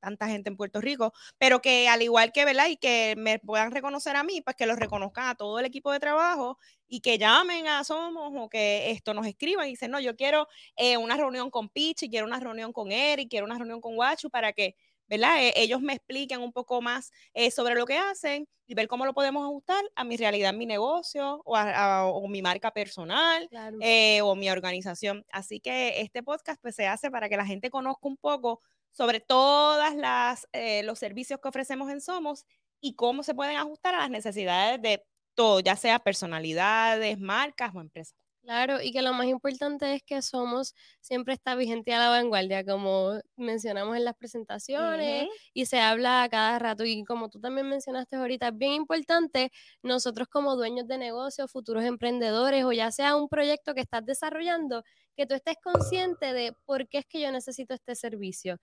tanta 0.00 0.28
gente 0.28 0.50
en 0.50 0.56
Puerto 0.56 0.80
Rico, 0.80 1.12
pero 1.38 1.62
que 1.62 1.88
al 1.88 2.02
igual 2.02 2.32
que, 2.32 2.44
¿verdad? 2.44 2.68
Y 2.68 2.76
que 2.76 3.14
me 3.16 3.38
puedan 3.38 3.70
reconocer 3.70 4.16
a 4.16 4.22
mí, 4.22 4.42
pues 4.42 4.54
que 4.56 4.66
los 4.66 4.78
reconozcan 4.78 5.28
a 5.28 5.34
todo 5.34 5.58
el 5.58 5.64
equipo 5.64 5.90
de 5.92 6.00
trabajo 6.00 6.58
y 6.86 7.00
que 7.00 7.18
llamen 7.18 7.66
a 7.66 7.82
Somos 7.84 8.32
o 8.36 8.48
que 8.48 8.90
esto 8.90 9.14
nos 9.14 9.26
escriban 9.26 9.66
y 9.66 9.70
dicen, 9.70 9.90
no, 9.90 10.00
yo 10.00 10.14
quiero 10.16 10.46
eh, 10.76 10.96
una 10.98 11.16
reunión 11.16 11.50
con 11.50 11.68
Pichi, 11.68 12.10
quiero 12.10 12.26
una 12.26 12.38
reunión 12.40 12.72
con 12.72 12.92
Eric, 12.92 13.30
quiero 13.30 13.46
una 13.46 13.56
reunión 13.56 13.80
con 13.80 13.94
Guachu 13.94 14.30
para 14.30 14.52
que 14.52 14.76
¿verdad? 15.08 15.42
E, 15.42 15.52
ellos 15.56 15.80
me 15.80 15.94
expliquen 15.94 16.40
un 16.40 16.52
poco 16.52 16.80
más 16.80 17.10
eh, 17.34 17.50
sobre 17.50 17.74
lo 17.74 17.86
que 17.86 17.98
hacen 17.98 18.48
y 18.66 18.74
ver 18.74 18.88
cómo 18.88 19.04
lo 19.04 19.14
podemos 19.14 19.44
ajustar 19.44 19.84
a 19.94 20.04
mi 20.04 20.16
realidad, 20.16 20.54
mi 20.54 20.66
negocio 20.66 21.42
o, 21.44 21.56
a, 21.56 22.10
mi 22.28 22.42
marca 22.42 22.70
personal 22.70 23.48
eh, 23.80 24.22
o 24.22 24.34
mi 24.34 24.50
organización. 24.50 25.24
Así 25.30 25.60
que 25.60 26.00
este 26.00 26.22
podcast 26.22 26.60
pues, 26.62 26.74
se 26.74 26.86
hace 26.86 27.10
para 27.10 27.28
que 27.28 27.36
la 27.36 27.46
gente 27.46 27.70
conozca 27.70 28.08
un 28.08 28.16
poco 28.16 28.60
sobre 28.90 29.20
todas 29.20 29.94
las 29.96 30.48
eh, 30.52 30.82
los 30.84 30.98
servicios 30.98 31.40
que 31.40 31.48
ofrecemos 31.48 31.90
en 31.90 32.00
Somos 32.00 32.46
y 32.80 32.94
cómo 32.94 33.22
se 33.22 33.34
pueden 33.34 33.56
ajustar 33.56 33.94
a 33.94 33.98
las 34.00 34.10
necesidades 34.10 34.80
de 34.80 35.04
todo, 35.34 35.60
ya 35.60 35.76
sea 35.76 35.98
personalidades, 35.98 37.18
marcas 37.18 37.74
o 37.74 37.80
empresas. 37.80 38.23
Claro, 38.44 38.78
y 38.82 38.92
que 38.92 39.00
lo 39.00 39.14
más 39.14 39.24
importante 39.26 39.94
es 39.94 40.02
que 40.02 40.20
somos, 40.20 40.74
siempre 41.00 41.32
está 41.32 41.54
vigente 41.54 41.94
a 41.94 41.98
la 41.98 42.10
vanguardia, 42.10 42.62
como 42.62 43.12
mencionamos 43.36 43.96
en 43.96 44.04
las 44.04 44.14
presentaciones 44.16 45.28
y 45.54 45.64
se 45.64 45.80
habla 45.80 46.22
a 46.22 46.28
cada 46.28 46.58
rato. 46.58 46.84
Y 46.84 47.04
como 47.04 47.30
tú 47.30 47.40
también 47.40 47.66
mencionaste 47.70 48.16
ahorita, 48.16 48.48
es 48.48 48.58
bien 48.58 48.72
importante 48.72 49.50
nosotros 49.82 50.28
como 50.28 50.56
dueños 50.56 50.86
de 50.86 50.98
negocios, 50.98 51.50
futuros 51.50 51.84
emprendedores 51.84 52.64
o 52.66 52.72
ya 52.72 52.90
sea 52.92 53.16
un 53.16 53.30
proyecto 53.30 53.72
que 53.74 53.80
estás 53.80 54.04
desarrollando, 54.04 54.82
que 55.16 55.24
tú 55.26 55.32
estés 55.34 55.56
consciente 55.62 56.34
de 56.34 56.52
por 56.66 56.86
qué 56.88 56.98
es 56.98 57.06
que 57.06 57.22
yo 57.22 57.32
necesito 57.32 57.72
este 57.72 57.94
servicio 57.94 58.58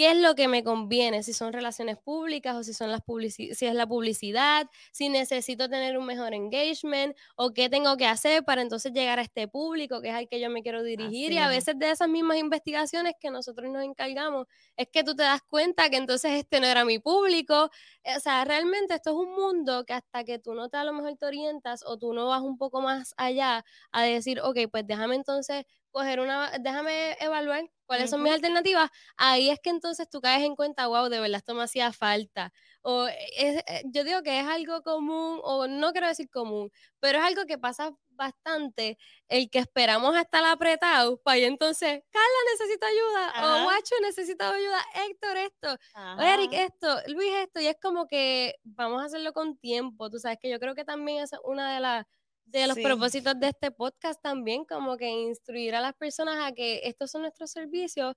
qué 0.00 0.12
es 0.12 0.16
lo 0.16 0.34
que 0.34 0.48
me 0.48 0.64
conviene, 0.64 1.22
si 1.22 1.34
son 1.34 1.52
relaciones 1.52 1.98
públicas 1.98 2.56
o 2.56 2.62
si, 2.62 2.72
son 2.72 2.90
las 2.90 3.02
si 3.28 3.66
es 3.66 3.74
la 3.74 3.86
publicidad, 3.86 4.66
si 4.92 5.10
necesito 5.10 5.68
tener 5.68 5.98
un 5.98 6.06
mejor 6.06 6.32
engagement 6.32 7.14
o 7.36 7.52
qué 7.52 7.68
tengo 7.68 7.98
que 7.98 8.06
hacer 8.06 8.42
para 8.42 8.62
entonces 8.62 8.94
llegar 8.94 9.18
a 9.18 9.22
este 9.22 9.46
público 9.46 10.00
que 10.00 10.08
es 10.08 10.14
al 10.14 10.26
que 10.26 10.40
yo 10.40 10.48
me 10.48 10.62
quiero 10.62 10.82
dirigir. 10.82 11.32
y 11.32 11.36
a 11.36 11.48
veces 11.48 11.78
de 11.78 11.90
esas 11.90 12.08
mismas 12.08 12.38
investigaciones 12.38 13.12
que 13.20 13.30
nosotros 13.30 13.70
nos 13.70 13.84
encargamos, 13.84 14.46
es 14.74 14.88
que 14.88 15.04
tú 15.04 15.14
te 15.14 15.22
das 15.22 15.42
cuenta 15.42 15.90
que 15.90 15.98
entonces 15.98 16.30
este 16.32 16.60
no 16.60 16.66
era 16.66 16.86
mi 16.86 16.98
público. 16.98 17.68
O 18.16 18.20
sea, 18.20 18.46
realmente 18.46 18.94
esto 18.94 19.10
es 19.10 19.16
un 19.16 19.34
mundo 19.34 19.84
que 19.84 19.92
hasta 19.92 20.24
que 20.24 20.38
tú 20.38 20.54
no 20.54 20.70
te 20.70 20.78
a 20.78 20.84
lo 20.84 20.94
mejor 20.94 21.14
te 21.18 21.26
orientas 21.26 21.84
o 21.86 21.98
tú 21.98 22.14
no 22.14 22.26
vas 22.26 22.40
un 22.40 22.56
poco 22.56 22.80
más 22.80 23.12
allá 23.18 23.66
a 23.92 24.02
decir, 24.04 24.40
ok, 24.40 24.60
pues 24.70 24.86
déjame 24.86 25.16
entonces 25.16 25.66
coger 25.90 26.20
una, 26.20 26.52
déjame 26.60 27.16
evaluar 27.20 27.64
cuáles 27.86 28.10
son 28.10 28.22
mis 28.22 28.32
alternativas, 28.32 28.90
ahí 29.16 29.50
es 29.50 29.58
que 29.60 29.70
entonces 29.70 30.08
tú 30.08 30.20
caes 30.20 30.44
en 30.44 30.54
cuenta, 30.56 30.86
wow, 30.86 31.08
de 31.08 31.20
verdad 31.20 31.38
esto 31.38 31.54
me 31.54 31.62
hacía 31.64 31.92
falta. 31.92 32.52
O 32.82 33.06
es, 33.08 33.62
eh, 33.66 33.82
yo 33.92 34.04
digo 34.04 34.22
que 34.22 34.38
es 34.40 34.46
algo 34.46 34.82
común, 34.82 35.40
o 35.42 35.66
no 35.66 35.92
quiero 35.92 36.06
decir 36.06 36.28
común, 36.30 36.70
pero 37.00 37.18
es 37.18 37.24
algo 37.24 37.44
que 37.46 37.58
pasa 37.58 37.90
bastante, 38.10 38.98
el 39.28 39.50
que 39.50 39.58
esperamos 39.60 40.16
estar 40.16 40.44
apretados 40.44 41.18
para 41.24 41.38
y 41.38 41.44
entonces, 41.44 42.02
Carla 42.10 42.38
necesita 42.52 42.86
ayuda, 42.86 43.34
o 43.38 43.62
Guacho 43.62 43.94
necesita 44.02 44.50
ayuda, 44.54 44.78
Héctor 45.06 45.36
esto, 45.38 45.76
o 46.16 46.22
Eric 46.22 46.52
esto, 46.52 46.98
Luis 47.08 47.32
esto, 47.34 47.60
y 47.60 47.66
es 47.66 47.76
como 47.80 48.06
que 48.06 48.54
vamos 48.62 49.02
a 49.02 49.06
hacerlo 49.06 49.32
con 49.32 49.56
tiempo, 49.58 50.10
tú 50.10 50.18
sabes 50.18 50.38
que 50.40 50.50
yo 50.50 50.58
creo 50.60 50.74
que 50.74 50.84
también 50.84 51.22
es 51.24 51.30
una 51.44 51.74
de 51.74 51.80
las 51.80 52.04
de 52.46 52.66
los 52.66 52.78
propósitos 52.80 53.38
de 53.38 53.48
este 53.48 53.70
podcast 53.70 54.20
también, 54.22 54.64
como 54.64 54.96
que 54.96 55.08
instruir 55.08 55.74
a 55.74 55.80
las 55.80 55.94
personas 55.94 56.36
a 56.40 56.52
que 56.52 56.80
estos 56.84 57.10
son 57.10 57.22
nuestros 57.22 57.50
servicios, 57.50 58.14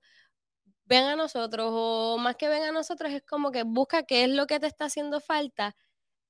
ven 0.86 1.04
a 1.04 1.16
nosotros, 1.16 1.68
o 1.72 2.18
más 2.18 2.36
que 2.36 2.48
ven 2.48 2.62
a 2.64 2.72
nosotros, 2.72 3.12
es 3.12 3.22
como 3.22 3.52
que 3.52 3.64
busca 3.64 4.04
qué 4.04 4.24
es 4.24 4.30
lo 4.30 4.46
que 4.46 4.60
te 4.60 4.66
está 4.68 4.86
haciendo 4.86 5.20
falta 5.20 5.76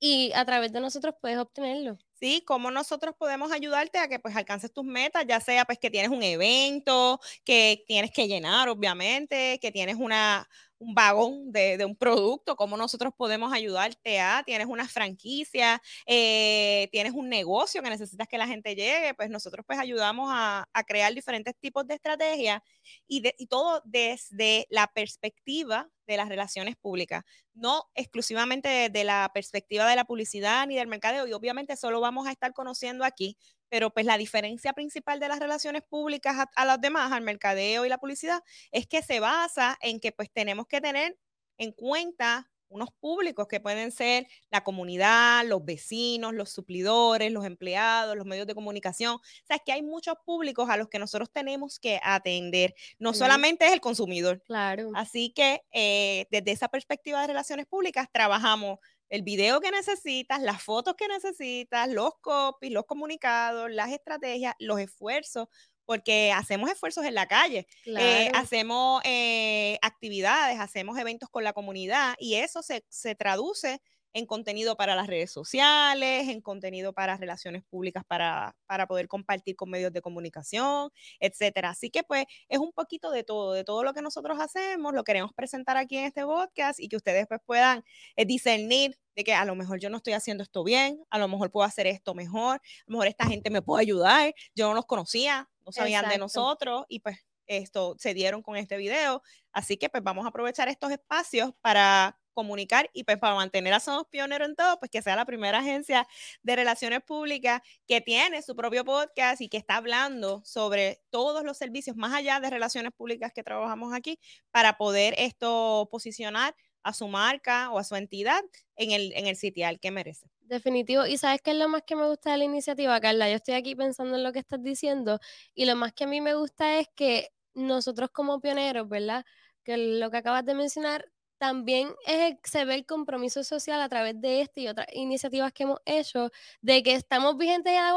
y 0.01 0.33
a 0.35 0.45
través 0.47 0.73
de 0.73 0.81
nosotros 0.81 1.15
puedes 1.21 1.39
obtenerlo. 1.39 1.99
Sí, 2.21 2.43
cómo 2.47 2.71
nosotros 2.71 3.15
podemos 3.19 3.51
ayudarte 3.53 3.99
a 3.99 4.09
que 4.09 4.19
pues 4.21 4.37
alcances 4.37 4.73
tus 4.73 4.85
metas, 4.85 5.27
ya 5.27 5.41
sea 5.41 5.65
pues 5.65 5.79
que 5.79 5.91
tienes 5.91 6.11
un 6.11 6.23
evento, 6.23 7.21
que 7.45 7.85
tienes 7.87 8.13
que 8.13 8.29
llenar, 8.29 8.69
obviamente, 8.69 9.59
que 9.61 9.73
tienes 9.73 9.97
una, 9.97 10.49
un 10.85 10.95
vagón 10.95 11.50
de, 11.53 11.85
un 11.85 11.97
producto, 11.97 12.57
cómo 12.57 12.76
nosotros 12.76 13.12
podemos 13.17 13.53
ayudarte 13.53 14.21
a, 14.21 14.43
tienes 14.45 14.67
una 14.67 14.87
franquicia, 14.88 15.81
eh, 16.07 16.88
tienes 16.93 17.12
un 17.12 17.29
negocio 17.29 17.83
que 17.83 17.91
necesitas 17.91 18.29
que 18.29 18.38
la 18.38 18.47
gente 18.47 18.75
llegue, 18.75 19.14
pues 19.14 19.31
nosotros 19.31 19.64
pues 19.67 19.79
ayudamos 19.79 20.31
a, 20.33 20.67
crear 20.87 21.14
diferentes 21.14 21.55
tipos 21.59 21.87
de 21.87 21.95
estrategias 21.95 22.61
y, 23.09 23.23
y 23.38 23.47
todo 23.47 23.81
desde 23.85 24.67
la 24.69 24.87
perspectiva 24.88 25.88
de 26.07 26.17
las 26.19 26.29
relaciones 26.29 26.76
públicas, 26.76 27.25
no 27.55 27.85
exclusivamente 27.95 28.69
desde 28.69 29.05
la 29.05 29.31
perspectiva 29.33 29.88
de 29.88 29.97
la 29.97 30.05
publicidad 30.05 30.67
ni 30.67 30.76
del 30.76 30.87
mercadeo, 30.87 31.26
y 31.26 31.33
obviamente 31.33 31.76
solo 31.76 32.00
vamos 32.00 32.26
a 32.26 32.33
estar 32.33 32.53
conociendo 32.53 33.05
aquí 33.05 33.38
pero 33.68 33.90
pues 33.90 34.06
la 34.06 34.18
diferencia 34.18 34.73
principal 34.73 35.21
de 35.21 35.28
las 35.28 35.38
relaciones 35.38 35.83
públicas 35.83 36.37
a, 36.38 36.50
a 36.54 36.64
los 36.64 36.80
demás, 36.80 37.12
al 37.12 37.23
mercadeo 37.23 37.85
y 37.85 37.88
la 37.88 37.99
publicidad, 37.99 38.42
es 38.73 38.87
que 38.87 39.02
se 39.02 39.21
basa 39.21 39.78
en 39.80 40.00
que 40.00 40.12
pues 40.12 40.30
tenemos 40.33 40.66
que 40.66 40.80
tener 40.80 41.18
en 41.59 41.73
cuenta 41.73 42.50
unos 42.75 42.90
públicos 43.00 43.47
que 43.47 43.61
pueden 43.61 43.92
ser 43.92 44.26
la 44.50 44.64
comunidad, 44.64 45.44
los 45.47 45.64
vecinos, 45.64 46.35
los 46.35 46.50
suplidores, 46.50 47.30
los 47.30 47.44
empleados, 47.44 48.16
los 48.16 48.26
medios 48.26 48.47
de 48.47 48.54
comunicación. 48.54 49.14
O 49.14 49.47
sea, 49.47 49.56
es 49.56 49.62
que 49.64 49.73
hay 49.73 49.83
muchos 49.83 50.14
públicos 50.25 50.68
a 50.68 50.76
los 50.76 50.88
que 50.88 50.99
nosotros 50.99 51.30
tenemos 51.30 51.78
que 51.78 52.00
atender. 52.02 52.75
No 52.99 53.14
solamente 53.14 53.66
es 53.66 53.73
el 53.73 53.80
consumidor. 53.80 54.42
Claro. 54.42 54.90
Así 54.94 55.30
que 55.30 55.62
eh, 55.73 56.26
desde 56.30 56.50
esa 56.50 56.68
perspectiva 56.68 57.21
de 57.21 57.28
relaciones 57.28 57.66
públicas 57.66 58.09
trabajamos 58.12 58.78
el 59.14 59.23
video 59.23 59.61
que 59.61 59.71
necesitas, 59.71 60.42
las 60.42 60.61
fotos 60.61 60.97
que 60.97 61.06
necesitas, 61.06 61.88
los 61.88 62.14
copies, 62.21 62.73
los 62.73 62.85
comunicados, 62.85 63.71
las 63.71 63.92
estrategias, 63.92 64.56
los 64.59 64.80
esfuerzos 64.80 65.47
porque 65.85 66.33
hacemos 66.33 66.68
esfuerzos 66.68 67.04
en 67.04 67.14
la 67.14 67.28
calle, 67.28 67.68
eh, 67.85 68.33
hacemos 68.35 69.02
eh, 69.04 69.78
actividades, 69.83 70.59
hacemos 70.59 70.99
eventos 70.99 71.28
con 71.28 71.44
la 71.44 71.52
comunidad 71.52 72.14
y 72.18 72.35
eso 72.35 72.62
se, 72.62 72.85
se, 72.88 73.14
traduce 73.14 73.80
en 74.14 74.26
contenido 74.26 74.76
para 74.76 74.94
las 74.94 75.09
redes 75.09 75.30
sociales, 75.30 76.28
en 76.28 76.40
contenido 76.40 76.92
para 76.94 77.16
relaciones 77.16 77.64
públicas 77.64 78.04
para, 78.06 78.56
para 78.66 78.87
poder 78.87 79.09
compartir 79.09 79.56
con 79.56 79.68
medios 79.71 79.92
de 79.92 80.00
comunicación, 80.00 80.90
etcétera. 81.21 81.71
Así 81.71 81.90
que 81.90 82.04
pues 82.04 82.25
es 82.49 82.59
un 82.59 82.73
poquito 82.73 83.11
de 83.11 83.25
todo, 83.25 83.52
de 83.52 83.64
todo 83.64 83.83
lo 83.83 83.92
que 83.92 84.02
nosotros 84.02 84.38
hacemos, 84.40 84.94
lo 84.94 85.04
queremos 85.04 85.33
presentar 85.35 85.76
aquí 85.76 85.99
en 85.99 86.04
este 86.06 86.25
podcast 86.25 86.80
y 86.80 86.88
que 86.88 86.97
ustedes 86.97 87.26
pues 87.28 87.40
puedan 87.44 87.85
eh, 88.16 88.25
discernir 88.25 88.97
de 89.16 89.25
que 89.25 89.35
a 89.35 89.44
lo 89.44 89.54
mejor 89.56 89.80
yo 89.80 89.90
no 89.90 89.99
estoy 89.99 90.12
haciendo 90.12 90.42
esto 90.42 90.64
bien, 90.64 91.04
a 91.11 91.18
lo 91.18 91.28
mejor 91.28 91.50
puedo 91.50 91.66
hacer 91.66 91.87
esto 91.87 92.14
mejor, 92.14 92.56
a 92.56 92.85
lo 92.87 92.92
mejor 92.92 93.09
esta 93.09 93.26
gente 93.26 93.50
me 93.50 93.62
puede 93.62 93.83
ayudar, 93.83 94.33
yo 94.54 94.68
no 94.68 94.75
los 94.75 94.87
conocía, 94.87 95.49
no 95.66 95.73
sabían 95.73 96.09
de 96.09 96.18
nosotros 96.18 96.85
y 96.88 97.00
pues 97.00 97.18
esto 97.47 97.94
se 97.99 98.14
dieron 98.14 98.42
con 98.42 98.56
este 98.56 98.76
video. 98.76 99.23
Así 99.52 99.76
que 99.76 99.88
pues 99.88 100.02
vamos 100.02 100.25
a 100.25 100.28
aprovechar 100.28 100.68
estos 100.68 100.90
espacios 100.90 101.52
para 101.61 102.18
comunicar 102.35 102.91
y 102.93 103.05
pues 103.05 103.19
para 103.19 103.35
mantener 103.35 103.73
a 103.73 103.81
Somos 103.81 104.07
Pioneros 104.09 104.49
en 104.49 104.57
todo, 104.57 104.79
pues 104.79 104.91
que 104.91 105.00
sea 105.00 105.17
la 105.17 105.25
primera 105.25 105.61
agencia 105.61 106.07
de 106.43 106.57
relaciones 106.57 107.03
públicas 107.03 107.62
que 107.87 108.00
tiene 108.00 108.43
su 108.43 108.55
propio 108.55 108.85
podcast 108.85 109.41
y 109.41 109.49
que 109.49 109.57
está 109.57 109.76
hablando 109.76 110.43
sobre 110.45 111.03
todos 111.11 111.45
los 111.45 111.57
servicios 111.57 111.97
más 111.97 112.12
allá 112.12 112.41
de 112.41 112.50
relaciones 112.50 112.93
públicas 112.93 113.33
que 113.35 113.43
trabajamos 113.43 113.95
aquí 113.95 114.19
para 114.50 114.76
poder 114.76 115.14
esto 115.17 115.88
posicionar 115.91 116.55
a 116.85 116.93
su 116.93 117.09
marca 117.09 117.71
o 117.71 117.79
a 117.79 117.85
su 117.85 117.97
entidad 117.97 118.43
en 118.76 118.91
el, 118.91 119.12
en 119.14 119.26
el 119.26 119.37
sitial 119.37 119.81
que 119.81 119.91
merece. 119.91 120.29
Definitivo. 120.43 121.07
Y 121.07 121.17
sabes 121.17 121.41
qué 121.43 121.53
es 121.53 121.57
lo 121.57 121.69
más 121.69 121.83
que 121.87 121.97
me 121.97 122.07
gusta 122.07 122.33
de 122.33 122.38
la 122.38 122.45
iniciativa, 122.45 123.00
Carla. 123.00 123.31
Yo 123.31 123.37
estoy 123.37 123.55
aquí 123.55 123.75
pensando 123.75 124.17
en 124.17 124.23
lo 124.23 124.33
que 124.33 124.41
estás 124.41 124.62
diciendo 124.62 125.19
y 125.55 125.64
lo 125.64 125.75
más 125.75 125.95
que 125.95 126.05
a 126.05 126.07
mí 126.07 126.21
me 126.21 126.35
gusta 126.35 126.79
es 126.79 126.88
que 126.95 127.31
nosotros 127.55 128.11
como 128.11 128.41
pioneros, 128.41 128.88
¿verdad? 128.88 129.25
Que 129.64 129.79
lo 129.79 130.11
que 130.11 130.19
acabas 130.19 130.45
de 130.45 130.55
mencionar, 130.55 131.11
también 131.38 131.95
es, 132.07 132.37
se 132.45 132.64
ve 132.64 132.75
el 132.75 132.87
compromiso 132.87 133.45
social 133.45 133.81
a 133.81 133.88
través 133.88 134.21
de 134.21 134.41
este 134.41 134.62
y 134.62 134.69
otras 134.69 134.87
iniciativas 134.93 135.53
que 135.53 135.64
hemos 135.64 135.81
hecho, 135.85 136.31
de 136.62 136.83
que 136.83 136.95
estamos 136.95 137.37
vigentes 137.37 137.73
y 137.73 137.76
a 137.76 137.93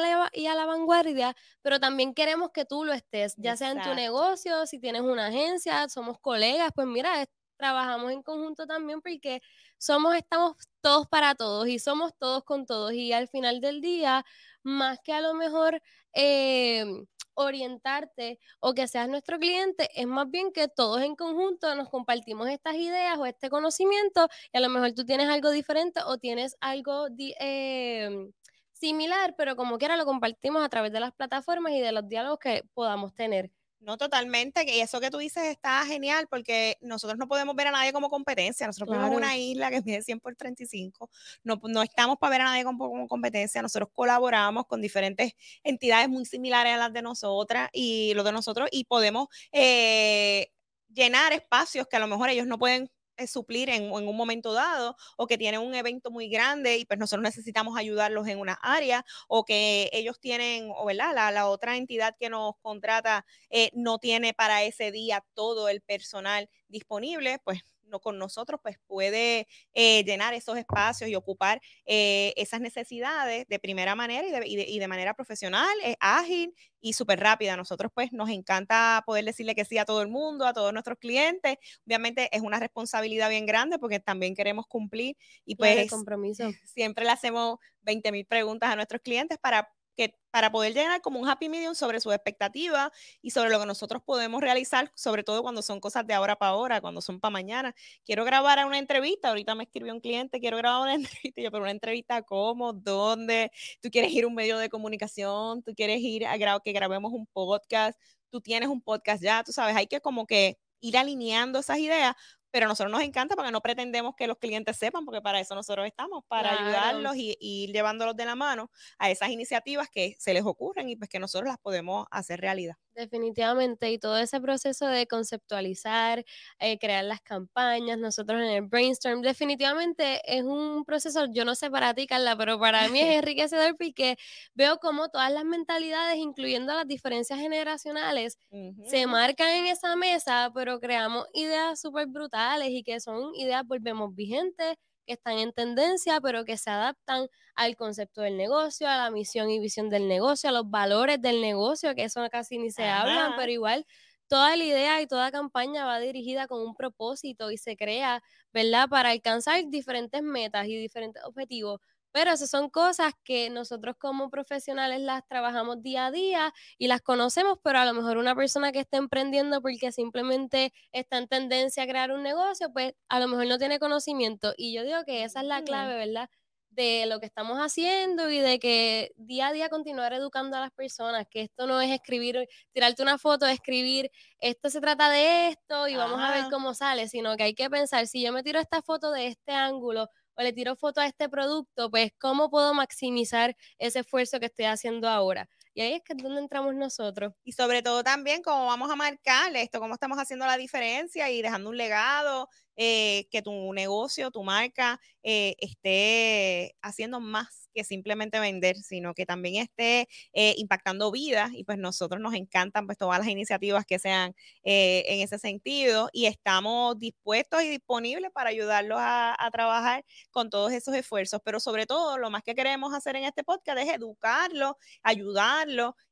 la, 0.00 0.30
y 0.32 0.46
a 0.46 0.54
la 0.54 0.66
vanguardia, 0.66 1.34
pero 1.62 1.80
también 1.80 2.14
queremos 2.14 2.50
que 2.52 2.64
tú 2.64 2.84
lo 2.84 2.92
estés, 2.92 3.34
ya 3.36 3.56
sea 3.56 3.70
en 3.72 3.82
tu 3.82 3.94
negocio, 3.94 4.66
si 4.66 4.78
tienes 4.78 5.02
una 5.02 5.26
agencia, 5.26 5.88
somos 5.88 6.18
colegas, 6.20 6.70
pues 6.74 6.86
mira, 6.86 7.26
trabajamos 7.58 8.12
en 8.12 8.22
conjunto 8.22 8.66
también 8.66 9.02
porque 9.02 9.42
somos, 9.76 10.14
estamos 10.14 10.56
todos 10.80 11.06
para 11.08 11.34
todos 11.34 11.68
y 11.68 11.78
somos 11.78 12.12
todos 12.18 12.44
con 12.44 12.64
todos 12.66 12.92
y 12.92 13.12
al 13.12 13.28
final 13.28 13.60
del 13.60 13.80
día, 13.80 14.24
más 14.62 14.98
que 15.02 15.12
a 15.12 15.20
lo 15.20 15.34
mejor 15.34 15.82
em, 16.12 17.06
orientarte 17.38 18.38
o 18.60 18.74
que 18.74 18.88
seas 18.88 19.08
nuestro 19.08 19.38
cliente, 19.38 19.88
es 19.94 20.06
más 20.06 20.30
bien 20.30 20.52
que 20.52 20.68
todos 20.68 21.02
en 21.02 21.16
conjunto 21.16 21.74
nos 21.74 21.88
compartimos 21.88 22.48
estas 22.48 22.74
ideas 22.76 23.18
o 23.18 23.26
este 23.26 23.48
conocimiento 23.50 24.28
y 24.52 24.58
a 24.58 24.60
lo 24.60 24.68
mejor 24.68 24.92
tú 24.92 25.04
tienes 25.04 25.28
algo 25.28 25.50
diferente 25.50 26.00
o 26.04 26.18
tienes 26.18 26.56
algo 26.60 27.06
em, 27.18 28.32
similar, 28.72 29.34
pero 29.36 29.56
como 29.56 29.78
quiera 29.78 29.96
lo 29.96 30.04
compartimos 30.04 30.64
a 30.64 30.68
través 30.68 30.92
de 30.92 31.00
las 31.00 31.12
plataformas 31.12 31.72
y 31.72 31.80
de 31.80 31.92
los 31.92 32.08
diálogos 32.08 32.38
que 32.40 32.64
podamos 32.74 33.14
tener. 33.14 33.50
No, 33.80 33.96
totalmente. 33.96 34.64
Y 34.66 34.80
eso 34.80 35.00
que 35.00 35.10
tú 35.10 35.18
dices 35.18 35.44
está 35.44 35.84
genial 35.86 36.26
porque 36.28 36.76
nosotros 36.80 37.16
no 37.16 37.28
podemos 37.28 37.54
ver 37.54 37.68
a 37.68 37.70
nadie 37.70 37.92
como 37.92 38.10
competencia. 38.10 38.66
Nosotros 38.66 38.96
somos 38.96 39.16
una 39.16 39.36
isla 39.36 39.70
que 39.70 39.80
mide 39.82 40.02
100 40.02 40.20
por 40.20 40.34
35. 40.34 41.08
No, 41.44 41.60
no 41.62 41.82
estamos 41.82 42.18
para 42.18 42.30
ver 42.30 42.40
a 42.40 42.44
nadie 42.44 42.64
como, 42.64 43.06
competencia. 43.06 43.62
Nosotros 43.62 43.90
colaboramos 43.92 44.66
con 44.66 44.82
diferentes 44.82 45.32
entidades 45.62 46.08
muy 46.08 46.24
similares 46.24 46.74
a 46.74 46.76
las 46.76 46.92
de 46.92 47.02
nosotras 47.02 47.68
y 47.72 48.12
los 48.14 48.24
de 48.24 48.32
nosotros 48.32 48.68
y 48.72 48.84
podemos 48.84 49.28
eh, 49.52 50.50
llenar 50.88 51.32
espacios 51.32 51.86
que 51.86 51.96
a 51.96 52.00
lo 52.00 52.08
mejor 52.08 52.30
ellos 52.30 52.46
no 52.46 52.58
pueden 52.58 52.90
suplir 53.26 53.70
en, 53.70 53.90
un 53.90 54.16
momento 54.16 54.52
dado 54.52 54.96
o 55.16 55.26
que 55.26 55.38
tienen 55.38 55.60
un 55.60 55.74
evento 55.74 56.10
muy 56.10 56.28
grande 56.28 56.78
y 56.78 56.84
pues 56.84 56.98
nosotros 56.98 57.22
necesitamos 57.22 57.76
ayudarlos 57.76 58.28
en 58.28 58.38
una 58.38 58.54
área 58.62 59.04
o 59.28 59.44
que 59.44 59.90
ellos 59.92 60.20
tienen, 60.20 60.70
o 60.76 60.86
¿verdad? 60.86 61.14
La, 61.14 61.30
la 61.30 61.48
otra 61.48 61.76
entidad 61.76 62.14
que 62.18 62.30
nos 62.30 62.54
contrata 62.60 63.26
eh, 63.50 63.70
no 63.74 63.98
tiene 63.98 64.34
para 64.34 64.62
ese 64.62 64.92
día 64.92 65.24
todo 65.34 65.68
el 65.68 65.80
personal 65.80 66.48
disponible, 66.68 67.38
pues 67.44 67.62
no, 67.88 68.00
con 68.00 68.18
nosotros, 68.18 68.60
pues 68.62 68.78
puede 68.86 69.46
eh, 69.74 70.04
llenar 70.04 70.34
esos 70.34 70.56
espacios 70.56 71.10
y 71.10 71.14
ocupar 71.14 71.60
eh, 71.86 72.32
esas 72.36 72.60
necesidades 72.60 73.46
de 73.48 73.58
primera 73.58 73.94
manera 73.94 74.26
y 74.26 74.56
de, 74.56 74.66
y 74.66 74.78
de, 74.78 74.88
manera 74.88 75.14
profesional, 75.14 75.68
es 75.82 75.96
ágil 76.00 76.54
y 76.80 76.92
súper 76.92 77.20
rápida. 77.20 77.56
Nosotros 77.56 77.90
pues 77.94 78.12
nos 78.12 78.30
encanta 78.30 79.02
poder 79.06 79.24
decirle 79.24 79.54
que 79.54 79.64
sí 79.64 79.78
a 79.78 79.84
todo 79.84 80.02
el 80.02 80.08
mundo, 80.08 80.46
a 80.46 80.52
todos 80.52 80.72
nuestros 80.72 80.98
clientes. 80.98 81.56
Obviamente 81.86 82.28
es 82.34 82.42
una 82.42 82.58
responsabilidad 82.58 83.30
bien 83.30 83.46
grande 83.46 83.78
porque 83.78 84.00
también 84.00 84.34
queremos 84.34 84.66
cumplir 84.66 85.16
y 85.44 85.56
pues 85.56 85.90
compromiso. 85.90 86.50
siempre 86.64 87.04
le 87.04 87.10
hacemos 87.10 87.58
20 87.82 88.12
mil 88.12 88.26
preguntas 88.26 88.70
a 88.70 88.76
nuestros 88.76 89.00
clientes 89.02 89.38
para 89.38 89.68
que 89.98 90.14
para 90.30 90.52
poder 90.52 90.74
llegar 90.74 91.02
como 91.02 91.18
un 91.18 91.28
happy 91.28 91.48
medium 91.48 91.74
sobre 91.74 92.00
sus 92.00 92.14
expectativas 92.14 92.90
y 93.20 93.30
sobre 93.30 93.50
lo 93.50 93.58
que 93.58 93.66
nosotros 93.66 94.00
podemos 94.04 94.40
realizar, 94.40 94.92
sobre 94.94 95.24
todo 95.24 95.42
cuando 95.42 95.60
son 95.60 95.80
cosas 95.80 96.06
de 96.06 96.14
ahora 96.14 96.36
para 96.36 96.52
ahora, 96.52 96.80
cuando 96.80 97.00
son 97.00 97.18
para 97.18 97.32
mañana. 97.32 97.74
Quiero 98.06 98.24
grabar 98.24 98.64
una 98.64 98.78
entrevista, 98.78 99.30
ahorita 99.30 99.56
me 99.56 99.64
escribió 99.64 99.92
un 99.92 100.00
cliente, 100.00 100.38
quiero 100.38 100.56
grabar 100.56 100.82
una 100.82 100.94
entrevista, 100.94 101.42
yo, 101.42 101.50
pero 101.50 101.64
una 101.64 101.72
entrevista 101.72 102.22
cómo, 102.22 102.72
dónde, 102.72 103.50
tú 103.82 103.90
quieres 103.90 104.12
ir 104.12 104.22
a 104.24 104.28
un 104.28 104.34
medio 104.36 104.58
de 104.58 104.68
comunicación, 104.68 105.64
tú 105.64 105.74
quieres 105.74 106.00
ir 106.00 106.24
a 106.26 106.38
que 106.60 106.72
grabemos 106.72 107.12
un 107.12 107.26
podcast, 107.26 107.98
tú 108.30 108.40
tienes 108.40 108.68
un 108.68 108.80
podcast 108.80 109.20
ya, 109.22 109.42
tú 109.42 109.50
sabes, 109.52 109.74
hay 109.76 109.88
que 109.88 110.00
como 110.00 110.26
que 110.26 110.58
ir 110.80 110.96
alineando 110.96 111.58
esas 111.58 111.78
ideas 111.78 112.14
pero 112.50 112.66
a 112.66 112.68
nosotros 112.68 112.92
nos 112.92 113.02
encanta 113.02 113.36
porque 113.36 113.50
no 113.50 113.60
pretendemos 113.60 114.14
que 114.16 114.26
los 114.26 114.38
clientes 114.38 114.76
sepan, 114.76 115.04
porque 115.04 115.20
para 115.20 115.40
eso 115.40 115.54
nosotros 115.54 115.86
estamos, 115.86 116.24
para 116.28 116.52
ayudarlos 116.52 117.16
y, 117.16 117.36
ir 117.40 117.72
llevándolos 117.72 118.16
de 118.16 118.24
la 118.24 118.34
mano 118.34 118.70
a 118.98 119.10
esas 119.10 119.30
iniciativas 119.30 119.88
que 119.90 120.16
se 120.18 120.34
les 120.34 120.44
ocurren 120.44 120.88
y 120.88 120.96
pues 120.96 121.08
que 121.08 121.18
nosotros 121.18 121.48
las 121.48 121.58
podemos 121.58 122.06
hacer 122.10 122.40
realidad. 122.40 122.76
Definitivamente, 122.98 123.92
y 123.92 123.98
todo 124.00 124.18
ese 124.18 124.40
proceso 124.40 124.84
de 124.88 125.06
conceptualizar, 125.06 126.24
eh, 126.58 126.78
crear 126.80 127.04
las 127.04 127.20
campañas, 127.20 127.96
nosotros 127.96 128.40
en 128.42 128.48
el 128.48 128.62
brainstorm, 128.62 129.22
definitivamente 129.22 130.20
es 130.26 130.42
un 130.42 130.84
proceso, 130.84 131.26
yo 131.32 131.44
no 131.44 131.54
sé 131.54 131.70
para 131.70 131.94
ti, 131.94 132.08
Carla, 132.08 132.36
pero 132.36 132.58
para 132.58 132.88
mí 132.88 132.98
es 133.00 133.14
enriquecedor 133.22 133.76
porque 133.78 134.16
veo 134.54 134.78
como 134.78 135.10
todas 135.10 135.30
las 135.32 135.44
mentalidades, 135.44 136.16
incluyendo 136.16 136.74
las 136.74 136.88
diferencias 136.88 137.38
generacionales, 137.38 138.36
se 138.82 139.06
marcan 139.06 139.48
en 139.50 139.66
esa 139.66 139.94
mesa, 139.94 140.50
pero 140.52 140.80
creamos 140.80 141.26
ideas 141.34 141.80
súper 141.80 142.08
brutales 142.08 142.70
y 142.70 142.82
que 142.82 142.98
son 142.98 143.32
ideas, 143.36 143.62
volvemos 143.64 144.12
vigentes, 144.12 144.74
que 145.08 145.14
están 145.14 145.38
en 145.40 145.52
tendencia, 145.52 146.20
pero 146.20 146.44
que 146.44 146.58
se 146.58 146.70
adaptan 146.70 147.28
al 147.56 147.76
concepto 147.76 148.22
del 148.22 148.36
negocio, 148.36 148.88
a 148.88 148.96
la 148.98 149.10
misión 149.10 149.50
y 149.50 149.58
visión 149.60 149.90
del 149.90 150.08
negocio, 150.08 150.50
a 150.50 150.52
los 150.52 150.70
valores 150.70 151.20
del 151.22 151.40
negocio, 151.40 151.94
que 151.96 152.04
eso 152.04 152.28
casi 152.30 152.58
ni 152.58 152.70
se 152.70 152.86
hablan, 152.86 153.34
pero 153.34 153.50
igual 153.52 153.86
toda 154.28 154.56
la 154.56 154.64
idea 154.64 155.00
y 155.02 155.06
toda 155.06 155.30
campaña 155.32 155.86
va 155.86 155.98
dirigida 156.00 156.46
con 156.46 156.60
un 156.60 156.74
propósito 156.74 157.50
y 157.50 157.56
se 157.58 157.76
crea, 157.76 158.22
¿verdad? 158.52 158.88
Para 158.88 159.10
alcanzar 159.10 159.64
diferentes 159.68 160.22
metas 160.22 160.66
y 160.68 160.76
diferentes 160.76 161.22
objetivos. 161.24 161.80
Pero 162.18 162.32
esas 162.32 162.50
son 162.50 162.68
cosas 162.68 163.12
que 163.22 163.48
nosotros 163.48 163.94
como 163.96 164.28
profesionales 164.28 165.00
las 165.00 165.24
trabajamos 165.28 165.80
día 165.84 166.06
a 166.06 166.10
día 166.10 166.52
y 166.76 166.88
las 166.88 167.00
conocemos, 167.00 167.60
pero 167.62 167.78
a 167.78 167.84
lo 167.84 167.94
mejor 167.94 168.16
una 168.16 168.34
persona 168.34 168.72
que 168.72 168.80
está 168.80 168.96
emprendiendo 168.96 169.62
porque 169.62 169.92
simplemente 169.92 170.72
está 170.90 171.18
en 171.18 171.28
tendencia 171.28 171.84
a 171.84 171.86
crear 171.86 172.10
un 172.10 172.24
negocio, 172.24 172.72
pues 172.72 172.94
a 173.08 173.20
lo 173.20 173.28
mejor 173.28 173.46
no 173.46 173.56
tiene 173.56 173.78
conocimiento. 173.78 174.52
Y 174.56 174.74
yo 174.74 174.82
digo 174.82 175.04
que 175.06 175.22
esa 175.22 175.42
es 175.42 175.46
la 175.46 175.62
clave, 175.62 175.94
¿verdad? 175.94 176.28
de 176.70 177.06
lo 177.06 177.20
que 177.20 177.26
estamos 177.26 177.58
haciendo 177.58 178.30
y 178.30 178.38
de 178.38 178.58
que 178.58 179.12
día 179.16 179.48
a 179.48 179.52
día 179.52 179.68
continuar 179.68 180.12
educando 180.12 180.56
a 180.56 180.60
las 180.60 180.72
personas, 180.72 181.26
que 181.30 181.42
esto 181.42 181.66
no 181.66 181.80
es 181.80 181.90
escribir, 181.90 182.48
tirarte 182.72 183.02
una 183.02 183.18
foto, 183.18 183.46
escribir, 183.46 184.10
esto 184.40 184.70
se 184.70 184.80
trata 184.80 185.08
de 185.10 185.48
esto 185.48 185.88
y 185.88 185.96
vamos 185.96 186.20
a 186.20 186.32
ver 186.32 186.44
cómo 186.50 186.74
sale, 186.74 187.08
sino 187.08 187.36
que 187.36 187.44
hay 187.44 187.54
que 187.54 187.70
pensar, 187.70 188.06
si 188.06 188.22
yo 188.22 188.32
me 188.32 188.42
tiro 188.42 188.60
esta 188.60 188.82
foto 188.82 189.12
de 189.12 189.28
este 189.28 189.52
ángulo, 189.52 190.08
o 190.38 190.42
le 190.42 190.52
tiro 190.52 190.76
foto 190.76 191.00
a 191.00 191.06
este 191.06 191.28
producto, 191.28 191.90
pues 191.90 192.12
cómo 192.18 192.48
puedo 192.48 192.72
maximizar 192.74 193.56
ese 193.78 194.00
esfuerzo 194.00 194.38
que 194.38 194.46
estoy 194.46 194.66
haciendo 194.66 195.08
ahora. 195.08 195.48
Y 195.74 195.80
ahí 195.80 195.94
es 195.94 196.02
que 196.02 196.12
es 196.12 196.22
donde 196.22 196.40
entramos 196.40 196.74
nosotros. 196.74 197.34
Y 197.44 197.52
sobre 197.52 197.82
todo 197.82 198.02
también 198.04 198.42
cómo 198.42 198.66
vamos 198.66 198.90
a 198.90 198.96
marcar 198.96 199.54
esto, 199.56 199.80
cómo 199.80 199.94
estamos 199.94 200.18
haciendo 200.18 200.46
la 200.46 200.56
diferencia 200.56 201.30
y 201.30 201.42
dejando 201.42 201.70
un 201.70 201.76
legado, 201.76 202.48
eh, 202.76 203.26
que 203.30 203.42
tu 203.42 203.72
negocio, 203.72 204.30
tu 204.30 204.44
marca 204.44 205.00
eh, 205.24 205.56
esté 205.58 206.76
haciendo 206.82 207.18
más 207.20 207.67
que 207.78 207.84
simplemente 207.84 208.40
vender, 208.40 208.76
sino 208.76 209.14
que 209.14 209.24
también 209.26 209.62
esté 209.62 210.08
eh, 210.32 210.54
impactando 210.58 211.12
vidas. 211.12 211.50
Y 211.54 211.64
pues 211.64 211.78
nosotros 211.78 212.20
nos 212.20 212.34
encantan 212.34 212.86
pues 212.86 212.98
todas 212.98 213.18
las 213.20 213.28
iniciativas 213.28 213.86
que 213.86 213.98
sean 213.98 214.34
en 214.64 215.20
ese 215.20 215.38
sentido 215.38 216.10
y 216.12 216.26
estamos 216.26 216.98
dispuestos 216.98 217.62
y 217.62 217.68
disponibles 217.70 218.30
para 218.32 218.50
ayudarlos 218.50 218.98
a, 219.00 219.34
a 219.38 219.50
trabajar 219.50 220.04
con 220.30 220.50
todos 220.50 220.72
esos 220.72 220.94
esfuerzos. 220.94 221.40
Pero 221.44 221.60
sobre 221.60 221.86
todo, 221.86 222.18
lo 222.18 222.30
más 222.30 222.42
que 222.42 222.54
queremos 222.54 222.92
hacer 222.94 223.16
en 223.16 223.24
este 223.24 223.44
podcast 223.44 223.78
es 223.78 223.88
educarlo, 223.88 224.76
ayudar 225.02 225.68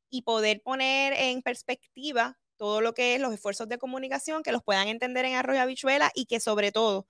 y 0.09 0.21
poder 0.23 0.61
poner 0.61 1.13
en 1.13 1.41
perspectiva 1.41 2.37
todo 2.57 2.81
lo 2.81 2.93
que 2.93 3.15
es 3.15 3.21
los 3.21 3.33
esfuerzos 3.33 3.69
de 3.69 3.77
comunicación, 3.77 4.41
que 4.41 4.51
los 4.51 4.63
puedan 4.63 4.87
entender 4.87 5.25
en 5.25 5.35
Arroyo 5.35 5.61
Habichuela 5.61 6.11
y 6.15 6.25
que 6.25 6.39
sobre 6.39 6.71
todo 6.71 7.07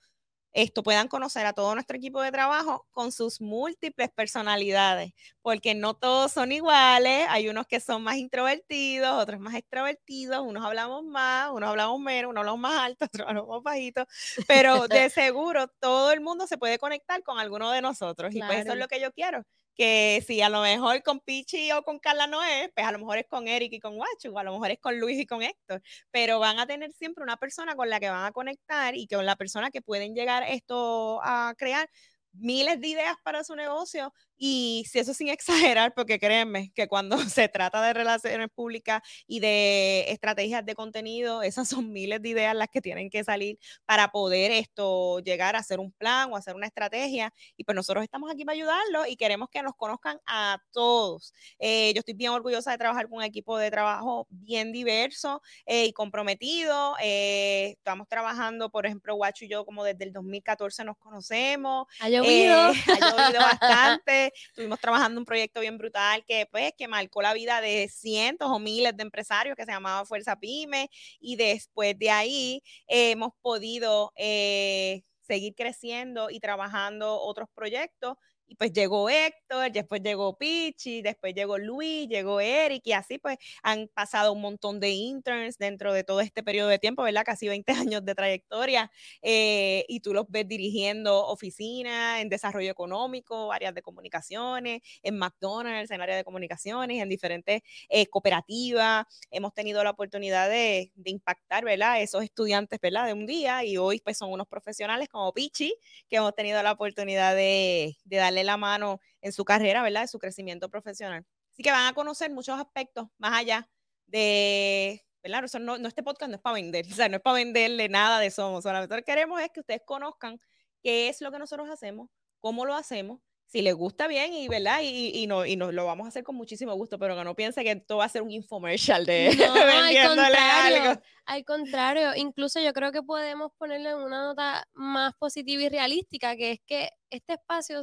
esto 0.53 0.83
puedan 0.83 1.07
conocer 1.07 1.45
a 1.45 1.53
todo 1.53 1.73
nuestro 1.73 1.97
equipo 1.97 2.21
de 2.21 2.31
trabajo 2.31 2.87
con 2.91 3.11
sus 3.11 3.41
múltiples 3.41 4.09
personalidades, 4.09 5.11
porque 5.41 5.75
no 5.75 5.93
todos 5.93 6.31
son 6.31 6.51
iguales, 6.51 7.27
hay 7.29 7.49
unos 7.49 7.67
que 7.67 7.79
son 7.79 8.03
más 8.03 8.17
introvertidos, 8.17 9.21
otros 9.21 9.39
más 9.39 9.55
extrovertidos, 9.55 10.41
unos 10.41 10.65
hablamos 10.65 11.03
más, 11.03 11.51
unos 11.51 11.69
hablamos 11.69 11.99
menos, 11.99 12.29
unos 12.31 12.41
hablamos 12.41 12.59
más 12.59 12.79
alto, 12.79 13.05
otros 13.13 13.27
hablamos 13.27 13.63
bajito, 13.63 14.05
pero 14.47 14.87
de 14.87 15.09
seguro 15.09 15.67
todo 15.79 16.11
el 16.11 16.21
mundo 16.21 16.47
se 16.47 16.57
puede 16.57 16.79
conectar 16.79 17.21
con 17.23 17.39
alguno 17.39 17.71
de 17.71 17.81
nosotros 17.81 18.33
y 18.33 18.39
pues 18.39 18.59
eso 18.59 18.73
es 18.73 18.79
lo 18.79 18.87
que 18.87 18.99
yo 18.99 19.11
quiero, 19.11 19.43
que 19.77 20.23
si 20.25 20.41
a 20.41 20.49
lo 20.49 20.61
mejor 20.61 21.03
con 21.03 21.19
Pichi 21.19 21.71
o 21.71 21.83
con 21.83 21.99
Carla 21.99 22.27
no 22.27 22.43
es, 22.43 22.69
pues 22.73 22.85
a 22.85 22.91
lo 22.91 22.99
mejor 22.99 23.19
es 23.19 23.27
con 23.27 23.47
Eric 23.47 23.73
y 23.73 23.79
con 23.79 23.95
Guachu, 23.95 24.33
o 24.33 24.39
a 24.39 24.43
lo 24.43 24.53
mejor 24.53 24.71
es 24.71 24.79
con 24.79 24.99
Luis 24.99 25.19
y 25.19 25.25
con 25.27 25.43
Héctor, 25.43 25.81
pero 26.11 26.39
van 26.39 26.59
a 26.59 26.67
tener 26.67 26.91
siempre 26.93 27.23
una 27.23 27.37
persona 27.37 27.75
con 27.75 27.89
la 27.89 27.99
que 27.99 28.09
van 28.09 28.25
a 28.25 28.31
conectar 28.31 28.95
y 28.95 29.07
con 29.07 29.25
la 29.25 29.35
persona 29.35 29.71
que 29.71 29.81
pueden 29.81 30.15
llegar 30.15 30.43
esto 30.47 31.19
a 31.23 31.53
crear 31.57 31.89
miles 32.33 32.79
de 32.81 32.87
ideas 32.87 33.15
para 33.23 33.43
su 33.43 33.55
negocio 33.55 34.13
y 34.37 34.85
si 34.89 34.99
eso 34.99 35.13
sin 35.13 35.27
exagerar, 35.77 35.93
porque 35.93 36.19
créanme 36.19 36.71
que 36.73 36.87
cuando 36.87 37.17
se 37.29 37.49
trata 37.49 37.81
de 37.81 37.93
relaciones 37.93 38.49
públicas 38.53 39.01
y 39.27 39.39
de 39.39 40.05
estrategias 40.09 40.65
de 40.65 40.75
contenido, 40.75 41.41
esas 41.41 41.67
son 41.67 41.91
miles 41.91 42.21
de 42.21 42.29
ideas 42.29 42.55
las 42.55 42.69
que 42.69 42.81
tienen 42.81 43.09
que 43.09 43.23
salir 43.23 43.57
para 43.85 44.09
poder 44.09 44.51
esto 44.51 45.19
llegar 45.19 45.55
a 45.55 45.59
hacer 45.59 45.79
un 45.79 45.91
plan 45.91 46.31
o 46.31 46.37
hacer 46.37 46.55
una 46.55 46.67
estrategia. 46.67 47.33
Y 47.55 47.63
pues 47.63 47.75
nosotros 47.75 48.03
estamos 48.03 48.31
aquí 48.31 48.45
para 48.45 48.55
ayudarlos 48.55 49.07
y 49.07 49.15
queremos 49.15 49.49
que 49.49 49.61
nos 49.63 49.73
conozcan 49.75 50.19
a 50.25 50.59
todos. 50.71 51.33
Eh, 51.59 51.91
yo 51.93 51.99
estoy 51.99 52.13
bien 52.13 52.31
orgullosa 52.31 52.71
de 52.71 52.77
trabajar 52.77 53.09
con 53.09 53.19
un 53.19 53.23
equipo 53.23 53.57
de 53.57 53.71
trabajo 53.71 54.27
bien 54.29 54.71
diverso 54.71 55.41
eh, 55.65 55.85
y 55.85 55.93
comprometido. 55.93 56.95
Eh, 57.01 57.75
estamos 57.77 58.07
trabajando, 58.07 58.69
por 58.69 58.85
ejemplo, 58.85 59.15
Guacho 59.15 59.45
y 59.45 59.49
yo 59.49 59.65
como 59.65 59.83
desde 59.83 60.05
el 60.05 60.13
2014 60.13 60.83
nos 60.83 60.97
conocemos. 60.97 61.87
Ha 61.99 62.09
llovido. 62.09 62.57
ha 62.57 62.73
llovido 62.73 63.39
bastante. 63.61 64.26
Estuvimos 64.49 64.79
trabajando 64.79 65.19
un 65.19 65.25
proyecto 65.25 65.61
bien 65.61 65.77
brutal 65.77 66.23
que 66.25 66.47
pues 66.51 66.73
que 66.77 66.87
marcó 66.87 67.21
la 67.21 67.33
vida 67.33 67.61
de 67.61 67.89
cientos 67.89 68.49
o 68.51 68.59
miles 68.59 68.95
de 68.95 69.03
empresarios 69.03 69.55
que 69.55 69.65
se 69.65 69.71
llamaba 69.71 70.05
Fuerza 70.05 70.35
Pyme 70.37 70.89
y 71.19 71.35
después 71.35 71.97
de 71.97 72.09
ahí 72.09 72.63
hemos 72.87 73.31
podido 73.41 74.11
eh, 74.15 75.03
seguir 75.21 75.53
creciendo 75.55 76.29
y 76.29 76.39
trabajando 76.39 77.19
otros 77.19 77.49
proyectos 77.53 78.15
y 78.47 78.55
pues 78.55 78.71
llegó 78.71 79.09
Héctor, 79.09 79.71
después 79.71 80.01
llegó 80.01 80.37
Pichi, 80.37 81.01
después 81.01 81.33
llegó 81.33 81.57
Luis, 81.57 82.07
llegó 82.07 82.39
Eric 82.39 82.81
y 82.85 82.93
así 82.93 83.17
pues 83.17 83.37
han 83.61 83.89
pasado 83.89 84.31
un 84.31 84.41
montón 84.41 84.79
de 84.79 84.89
interns 84.91 85.57
dentro 85.57 85.91
de 85.93 86.03
todo 86.03 86.21
este 86.21 86.43
periodo 86.43 86.69
de 86.69 86.79
tiempo, 86.79 87.03
¿verdad? 87.03 87.23
Casi 87.25 87.47
20 87.47 87.71
años 87.73 88.05
de 88.05 88.15
trayectoria 88.15 88.89
eh, 89.21 89.85
y 89.89 89.99
tú 89.99 90.13
los 90.13 90.25
ves 90.29 90.47
dirigiendo 90.47 91.27
oficinas 91.27 92.21
en 92.21 92.29
desarrollo 92.29 92.71
económico, 92.71 93.51
áreas 93.51 93.73
de 93.75 93.81
comunicaciones, 93.81 94.81
en 95.03 95.17
McDonald's, 95.17 95.91
en 95.91 96.01
área 96.01 96.15
de 96.15 96.23
comunicaciones, 96.23 97.01
en 97.01 97.09
diferentes 97.09 97.61
eh, 97.89 98.07
cooperativas. 98.07 99.05
Hemos 99.29 99.53
tenido 99.53 99.83
la 99.83 99.89
oportunidad 99.91 100.49
de, 100.49 100.91
de, 100.95 101.11
impactar, 101.11 101.65
¿verdad? 101.65 102.01
Esos 102.01 102.23
estudiantes, 102.23 102.79
¿verdad? 102.79 103.07
De 103.07 103.13
un 103.13 103.25
día 103.25 103.63
y 103.65 103.77
hoy 103.77 103.99
pues 103.99 104.17
son 104.17 104.31
unos 104.31 104.47
profesionales 104.47 105.09
como 105.09 105.33
Pichi 105.33 105.75
que 106.09 106.17
hemos 106.17 106.33
tenido 106.35 106.61
la 106.63 106.71
oportunidad 106.71 107.35
de, 107.35 107.97
de 108.05 108.17
darle 108.17 108.36
la 108.43 108.57
mano 108.57 108.99
en 109.21 109.31
su 109.31 109.45
carrera, 109.45 109.81
¿verdad? 109.83 110.01
De 110.01 110.07
su 110.07 110.19
crecimiento 110.19 110.69
profesional. 110.69 111.25
Así 111.51 111.63
que 111.63 111.71
van 111.71 111.87
a 111.87 111.93
conocer 111.93 112.31
muchos 112.31 112.59
aspectos 112.59 113.07
más 113.17 113.33
allá 113.33 113.69
de, 114.07 115.03
¿verdad? 115.23 115.43
no, 115.59 115.77
no, 115.77 115.87
este 115.87 116.03
podcast 116.03 116.29
no 116.29 116.35
es 116.35 116.41
para 116.41 116.55
vender, 116.55 116.85
o 116.91 116.95
sea, 116.95 117.09
no 117.09 117.17
es 117.17 117.21
para 117.21 117.35
venderle 117.35 117.89
nada 117.89 118.19
de 118.19 118.31
Somos, 118.31 118.63
solamente 118.63 118.95
lo 118.95 119.01
que 119.01 119.05
queremos 119.05 119.41
es 119.41 119.49
que 119.51 119.61
ustedes 119.61 119.81
conozcan 119.85 120.39
qué 120.81 121.09
es 121.09 121.21
lo 121.21 121.31
que 121.31 121.39
nosotros 121.39 121.69
hacemos, 121.69 122.09
cómo 122.39 122.65
lo 122.65 122.75
hacemos, 122.75 123.19
si 123.47 123.61
les 123.61 123.73
gusta 123.73 124.07
bien 124.07 124.33
y 124.33 124.49
verdad 124.49 124.81
y, 124.83 125.11
y, 125.13 125.25
no, 125.25 125.45
y 125.45 125.55
nos 125.55 125.73
lo 125.73 125.85
vamos 125.85 126.05
a 126.05 126.09
hacer 126.09 126.23
con 126.23 126.35
muchísimo 126.35 126.75
gusto, 126.75 126.99
pero 126.99 127.15
que 127.15 127.23
no 127.23 127.33
piense 127.33 127.63
que 127.63 127.71
esto 127.71 127.97
va 127.97 128.05
a 128.05 128.09
ser 128.09 128.21
un 128.21 128.31
infomercial 128.31 129.05
de 129.05 129.29
no, 129.37 129.53
al 129.53 130.07
contrario, 130.07 131.01
Al 131.25 131.45
contrario, 131.45 132.15
incluso 132.15 132.59
yo 132.59 132.73
creo 132.73 132.91
que 132.91 133.01
podemos 133.01 133.51
ponerle 133.57 133.95
una 133.95 134.23
nota 134.23 134.67
más 134.73 135.13
positiva 135.17 135.63
y 135.63 135.69
realística, 135.69 136.35
que 136.35 136.51
es 136.51 136.59
que 136.65 136.89
este 137.09 137.33
espacio 137.33 137.81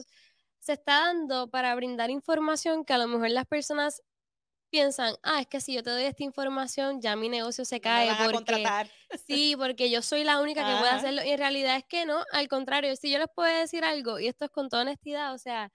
se 0.65 0.73
está 0.75 1.01
dando 1.01 1.49
para 1.51 1.75
brindar 1.75 2.09
información 2.11 2.85
que 2.87 2.95
a 2.95 2.99
lo 2.99 3.07
mejor 3.07 3.31
las 3.31 3.47
personas 3.47 4.03
piensan, 4.71 5.17
ah, 5.23 5.41
es 5.41 5.47
que 5.47 5.61
si 5.61 5.75
yo 5.75 5.83
te 5.83 5.91
doy 5.91 6.05
esta 6.05 6.25
información, 6.25 7.01
ya 7.03 7.17
mi 7.17 7.29
negocio 7.29 7.65
se 7.65 7.81
cae. 7.81 8.17
porque, 8.31 8.73
Sí, 9.15 9.57
porque 9.59 9.91
yo 9.91 10.03
soy 10.03 10.25
la 10.25 10.41
única 10.41 10.65
que 10.65 10.77
puede 10.77 10.91
hacerlo. 10.93 11.23
Y 11.25 11.31
en 11.31 11.39
realidad 11.39 11.77
es 11.77 11.85
que 11.89 12.07
no, 12.07 12.25
al 12.33 12.49
contrario, 12.49 12.97
si 12.97 13.11
yo 13.13 13.19
les 13.19 13.29
puedo 13.35 13.55
decir 13.57 13.85
algo, 13.85 14.19
y 14.21 14.29
esto 14.29 14.47
es 14.47 14.51
con 14.51 14.69
toda 14.71 14.83
honestidad, 14.83 15.35
o 15.35 15.39
sea, 15.39 15.73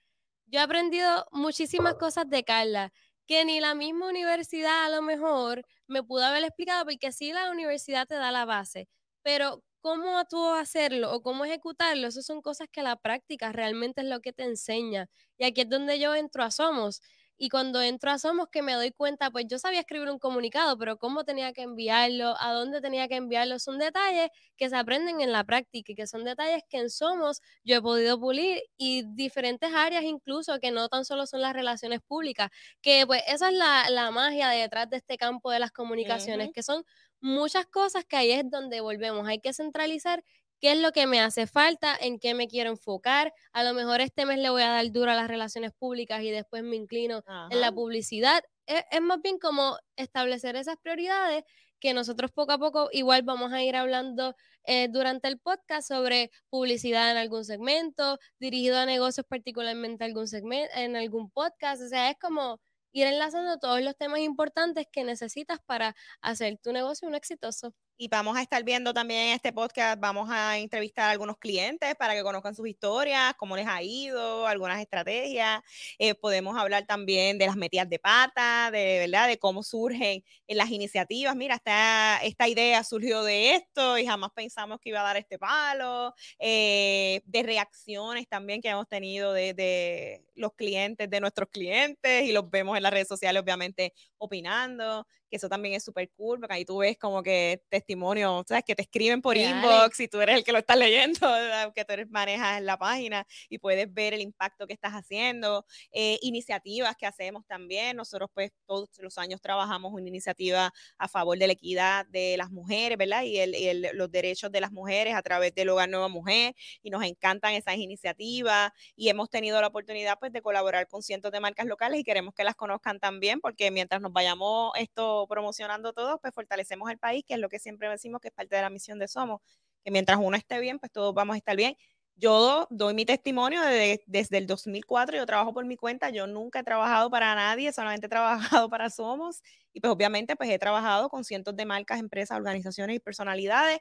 yo 0.48 0.60
he 0.60 0.64
aprendido 0.64 1.28
muchísimas 1.32 1.96
cosas 1.96 2.30
de 2.30 2.44
Carla, 2.44 2.92
que 3.28 3.46
ni 3.46 3.60
la 3.60 3.76
misma 3.76 4.10
universidad 4.10 4.86
a 4.86 4.90
lo 4.90 5.02
mejor 5.04 5.64
me 5.88 6.04
pudo 6.04 6.26
haber 6.26 6.44
explicado, 6.44 6.86
porque 6.86 7.12
sí 7.12 7.32
la 7.34 7.52
universidad 7.52 8.08
te 8.08 8.16
da 8.16 8.32
la 8.32 8.46
base, 8.46 8.90
pero 9.22 9.64
cómo 9.82 10.24
tú 10.30 10.48
hacerlo 10.50 11.12
o 11.14 11.22
cómo 11.22 11.46
ejecutarlo, 11.46 12.08
eso 12.08 12.22
son 12.22 12.42
cosas 12.42 12.68
que 12.72 12.84
la 12.84 12.96
práctica 12.98 13.52
realmente 13.52 14.02
es 14.02 14.08
lo 14.08 14.20
que 14.22 14.34
te 14.34 14.44
enseña. 14.44 15.08
Y 15.38 15.46
aquí 15.46 15.62
es 15.62 15.70
donde 15.70 16.00
yo 16.00 16.16
entro 16.16 16.44
a 16.44 16.52
Somos. 16.52 17.02
Y 17.42 17.48
cuando 17.48 17.82
entro 17.82 18.12
a 18.12 18.20
Somos 18.20 18.50
que 18.52 18.62
me 18.62 18.74
doy 18.74 18.92
cuenta, 18.92 19.32
pues 19.32 19.46
yo 19.48 19.60
sabía 19.60 19.80
escribir 19.80 20.10
un 20.10 20.20
comunicado, 20.20 20.78
pero 20.78 20.98
cómo 20.98 21.24
tenía 21.24 21.54
que 21.54 21.62
enviarlo, 21.62 22.36
a 22.38 22.52
dónde 22.52 22.82
tenía 22.82 23.08
que 23.08 23.16
enviarlo, 23.16 23.60
son 23.60 23.78
detalles 23.80 24.28
que 24.58 24.68
se 24.70 24.76
aprenden 24.76 25.22
en 25.22 25.32
la 25.32 25.46
práctica 25.46 25.94
y 25.94 25.96
que 25.96 26.06
son 26.06 26.26
detalles 26.26 26.64
que 26.70 26.80
en 26.80 26.90
Somos 26.90 27.40
yo 27.64 27.78
he 27.78 27.82
podido 27.82 28.20
pulir 28.20 28.62
y 28.78 29.04
diferentes 29.16 29.72
áreas 29.74 30.04
incluso 30.04 30.60
que 30.60 30.72
no 30.72 30.90
tan 30.90 31.06
solo 31.06 31.26
son 31.28 31.42
las 31.42 31.54
relaciones 31.54 32.02
públicas, 32.02 32.50
que 32.82 33.06
pues 33.08 33.24
esa 33.28 33.48
es 33.50 33.56
la, 33.56 33.90
la 33.90 34.12
magia 34.12 34.50
detrás 34.50 34.90
de 34.90 34.98
este 34.98 35.16
campo 35.18 35.50
de 35.50 35.60
las 35.60 35.72
comunicaciones, 35.72 36.50
que 36.52 36.62
son 36.62 36.84
muchas 37.22 37.66
cosas 37.66 38.06
que 38.06 38.18
ahí 38.18 38.32
es 38.32 38.50
donde 38.50 38.82
volvemos. 38.82 39.28
Hay 39.28 39.40
que 39.40 39.54
centralizar 39.54 40.24
qué 40.60 40.74
es 40.74 40.80
lo 40.80 40.92
que 40.92 41.08
me 41.08 41.20
hace 41.22 41.48
falta, 41.48 41.96
en 42.00 42.20
qué 42.20 42.34
me 42.34 42.48
quiero 42.48 42.70
enfocar. 42.72 43.34
A 43.54 43.64
lo 43.64 43.74
mejor 43.74 44.02
este 44.02 44.26
mes 44.26 44.40
le 44.40 44.50
voy 44.50 44.62
a 44.62 44.70
dar 44.70 44.92
duro 44.92 45.12
a 45.12 45.16
las 45.16 45.28
relaciones 45.28 45.72
públicas 45.74 46.22
y 46.24 46.32
después 46.32 46.64
me 46.64 46.76
inclino 46.76 47.24
en 47.50 47.62
la 47.62 47.72
publicidad. 47.72 48.42
Es, 48.66 48.84
es, 48.92 49.02
más 49.02 49.22
bien 49.22 49.40
como 49.40 49.78
establecer 49.96 50.56
esas 50.56 50.78
prioridades 50.78 51.44
que 51.80 51.94
nosotros 51.94 52.32
poco 52.32 52.52
a 52.52 52.58
poco 52.58 52.90
igual 52.92 53.24
vamos 53.24 53.54
a 53.54 53.64
ir 53.64 53.76
hablando 53.76 54.36
eh, 54.66 54.88
durante 54.90 55.28
el 55.28 55.40
podcast 55.40 55.88
sobre 55.88 56.30
publicidad 56.50 57.12
en 57.12 57.18
algún 57.18 57.46
segmento, 57.46 58.20
dirigido 58.40 58.78
a 58.78 58.86
negocios 58.86 59.26
particularmente 59.28 60.04
algún 60.04 60.28
segmento, 60.28 60.72
en 60.76 60.96
algún 60.96 61.32
podcast. 61.32 61.82
O 61.82 61.88
sea, 61.88 62.10
es 62.12 62.18
como 62.20 62.60
ir 62.94 63.08
enlazando 63.08 63.58
todos 63.60 63.82
los 63.82 63.96
temas 63.98 64.20
importantes 64.20 64.88
que 64.92 65.04
necesitas 65.04 65.60
para 65.66 65.96
hacer 66.22 66.58
tu 66.62 66.72
negocio 66.74 67.08
un 67.08 67.16
exitoso. 67.16 67.74
Y 68.02 68.08
vamos 68.08 68.38
a 68.38 68.42
estar 68.42 68.64
viendo 68.64 68.94
también 68.94 69.28
en 69.28 69.34
este 69.36 69.52
podcast, 69.52 70.00
vamos 70.00 70.30
a 70.32 70.58
entrevistar 70.58 71.10
a 71.10 71.12
algunos 71.12 71.38
clientes 71.38 71.96
para 71.96 72.14
que 72.16 72.24
conozcan 72.24 72.56
sus 72.56 72.66
historias, 72.66 73.34
cómo 73.36 73.58
les 73.58 73.68
ha 73.68 73.84
ido, 73.84 74.48
algunas 74.48 74.80
estrategias. 74.80 75.62
Eh, 75.98 76.16
podemos 76.16 76.58
hablar 76.58 76.86
también 76.86 77.38
de 77.38 77.48
las 77.48 77.58
metidas 77.58 77.90
de 77.90 78.00
pata, 78.00 78.72
de 78.72 79.00
verdad, 79.00 79.28
de 79.28 79.38
cómo 79.38 79.64
surgen 79.64 80.24
en 80.48 80.58
las 80.58 80.70
iniciativas. 80.72 81.36
Mira, 81.36 81.56
esta, 81.56 82.20
esta 82.24 82.48
idea 82.48 82.86
surgió 82.86 83.22
de 83.22 83.56
esto 83.56 83.98
y 83.98 84.06
jamás 84.06 84.32
pensamos 84.34 84.80
que 84.80 84.92
iba 84.92 85.02
a 85.02 85.04
dar 85.04 85.18
este 85.18 85.38
palo. 85.38 86.14
Eh, 86.40 87.22
de 87.26 87.44
reacciones 87.44 88.30
también 88.30 88.62
que 88.62 88.70
hemos 88.70 88.88
tenido 88.88 89.34
de, 89.34 89.54
de 89.54 90.24
los 90.36 90.54
clientes, 90.54 91.10
de 91.10 91.20
nuestros 91.20 91.50
clientes, 91.50 92.24
y 92.24 92.32
los 92.32 92.50
vemos 92.50 92.78
en 92.78 92.84
las 92.84 92.94
redes 92.94 93.10
sociales, 93.10 93.42
obviamente, 93.42 93.94
opinando 94.18 95.06
que 95.30 95.38
eso 95.38 95.48
también 95.48 95.76
es 95.76 95.84
súper 95.84 96.10
cool, 96.12 96.40
porque 96.40 96.56
ahí 96.56 96.66
tú 96.66 96.80
ves 96.80 96.98
como 96.98 97.22
que 97.24 97.62
testimonio, 97.70 98.44
¿sabes? 98.48 98.64
Que 98.66 98.76
te 98.76 98.82
escriben 98.82 99.22
por 99.22 99.38
inbox 99.38 100.00
y 100.00 100.08
tú 100.08 100.20
eres 100.22 100.38
el 100.38 100.44
que 100.44 100.52
lo 100.52 100.58
está 100.58 100.76
leyendo, 100.76 101.20
que 101.76 101.86
tú 101.86 101.94
eres, 101.94 102.10
manejas 102.10 102.62
la 102.62 102.78
página 102.78 103.26
y 103.50 103.60
puedes 103.60 103.94
ver 103.94 104.14
el 104.14 104.22
impacto 104.22 104.68
que 104.68 104.74
estás 104.74 104.94
haciendo, 104.94 105.66
eh, 105.92 106.18
iniciativas 106.22 106.96
que 106.98 107.06
hacemos 107.06 107.46
también. 107.46 107.96
Nosotros 107.98 108.30
pues 108.34 108.52
todos 108.66 108.90
los 109.00 109.18
años 109.18 109.42
trabajamos 109.42 109.94
una 109.94 110.08
iniciativa 110.08 110.72
a 110.98 111.08
favor 111.08 111.38
de 111.38 111.48
la 111.48 111.54
equidad 111.54 112.06
de 112.08 112.36
las 112.38 112.52
mujeres, 112.52 112.98
¿verdad? 112.98 113.24
Y, 113.24 113.38
el, 113.40 113.90
los 113.94 114.12
derechos 114.12 114.52
de 114.52 114.62
las 114.62 114.72
mujeres 114.72 115.14
a 115.16 115.22
través 115.22 115.54
del 115.54 115.70
Hogar 115.70 115.90
Nueva 115.90 116.08
Mujer 116.08 116.56
y 116.82 116.90
nos 116.90 117.04
encantan 117.04 117.54
esas 117.54 117.78
iniciativas 117.78 118.72
y 118.96 119.10
hemos 119.10 119.30
tenido 119.30 119.62
la 119.62 119.68
oportunidad 119.68 120.18
pues 120.20 120.32
de 120.32 120.42
colaborar 120.42 120.88
con 120.88 121.02
cientos 121.04 121.32
de 121.32 121.40
marcas 121.40 121.68
locales 121.68 122.00
y 122.00 122.04
queremos 122.04 122.34
que 122.34 122.44
las 122.44 122.56
conozcan 122.56 123.00
también 123.00 123.40
porque 123.40 123.72
mientras 123.72 124.02
nos 124.02 124.12
vayamos 124.12 124.72
esto 124.76 125.19
promocionando 125.28 125.94
todos, 125.94 126.20
pues 126.22 126.34
fortalecemos 126.34 126.90
el 126.90 126.98
país, 126.98 127.24
que 127.28 127.36
es 127.36 127.40
lo 127.40 127.50
que 127.50 127.60
siempre 127.60 127.90
decimos 127.90 128.22
que 128.22 128.30
es 128.30 128.34
parte 128.34 128.56
de 128.56 128.62
la 128.62 128.70
misión 128.70 129.00
de 129.00 129.08
Somos, 129.08 129.42
que 129.84 129.92
mientras 129.92 130.20
uno 130.22 130.38
esté 130.38 130.60
bien, 130.60 130.80
pues 130.80 130.92
todos 130.92 131.14
vamos 131.14 131.36
a 131.36 131.38
estar 131.38 131.56
bien. 131.56 131.76
Yo 132.16 132.68
doy 132.70 132.94
mi 132.94 133.06
testimonio 133.06 133.62
desde 133.62 134.38
el 134.38 134.46
2004, 134.46 135.16
yo 135.16 135.26
trabajo 135.26 135.54
por 135.54 135.66
mi 135.66 135.78
cuenta, 135.78 136.10
yo 136.10 136.28
nunca 136.28 136.60
he 136.60 136.64
trabajado 136.64 137.10
para 137.10 137.34
nadie, 137.34 137.72
solamente 137.72 138.08
he 138.08 138.10
trabajado 138.10 138.70
para 138.70 138.90
Somos 138.90 139.42
y 139.72 139.80
pues 139.80 139.92
obviamente 139.94 140.36
pues 140.36 140.50
he 140.50 140.60
trabajado 140.60 141.10
con 141.10 141.24
cientos 141.24 141.56
de 141.56 141.66
marcas, 141.66 142.00
empresas, 142.00 142.38
organizaciones 142.38 142.98
y 142.98 143.00
personalidades 143.00 143.80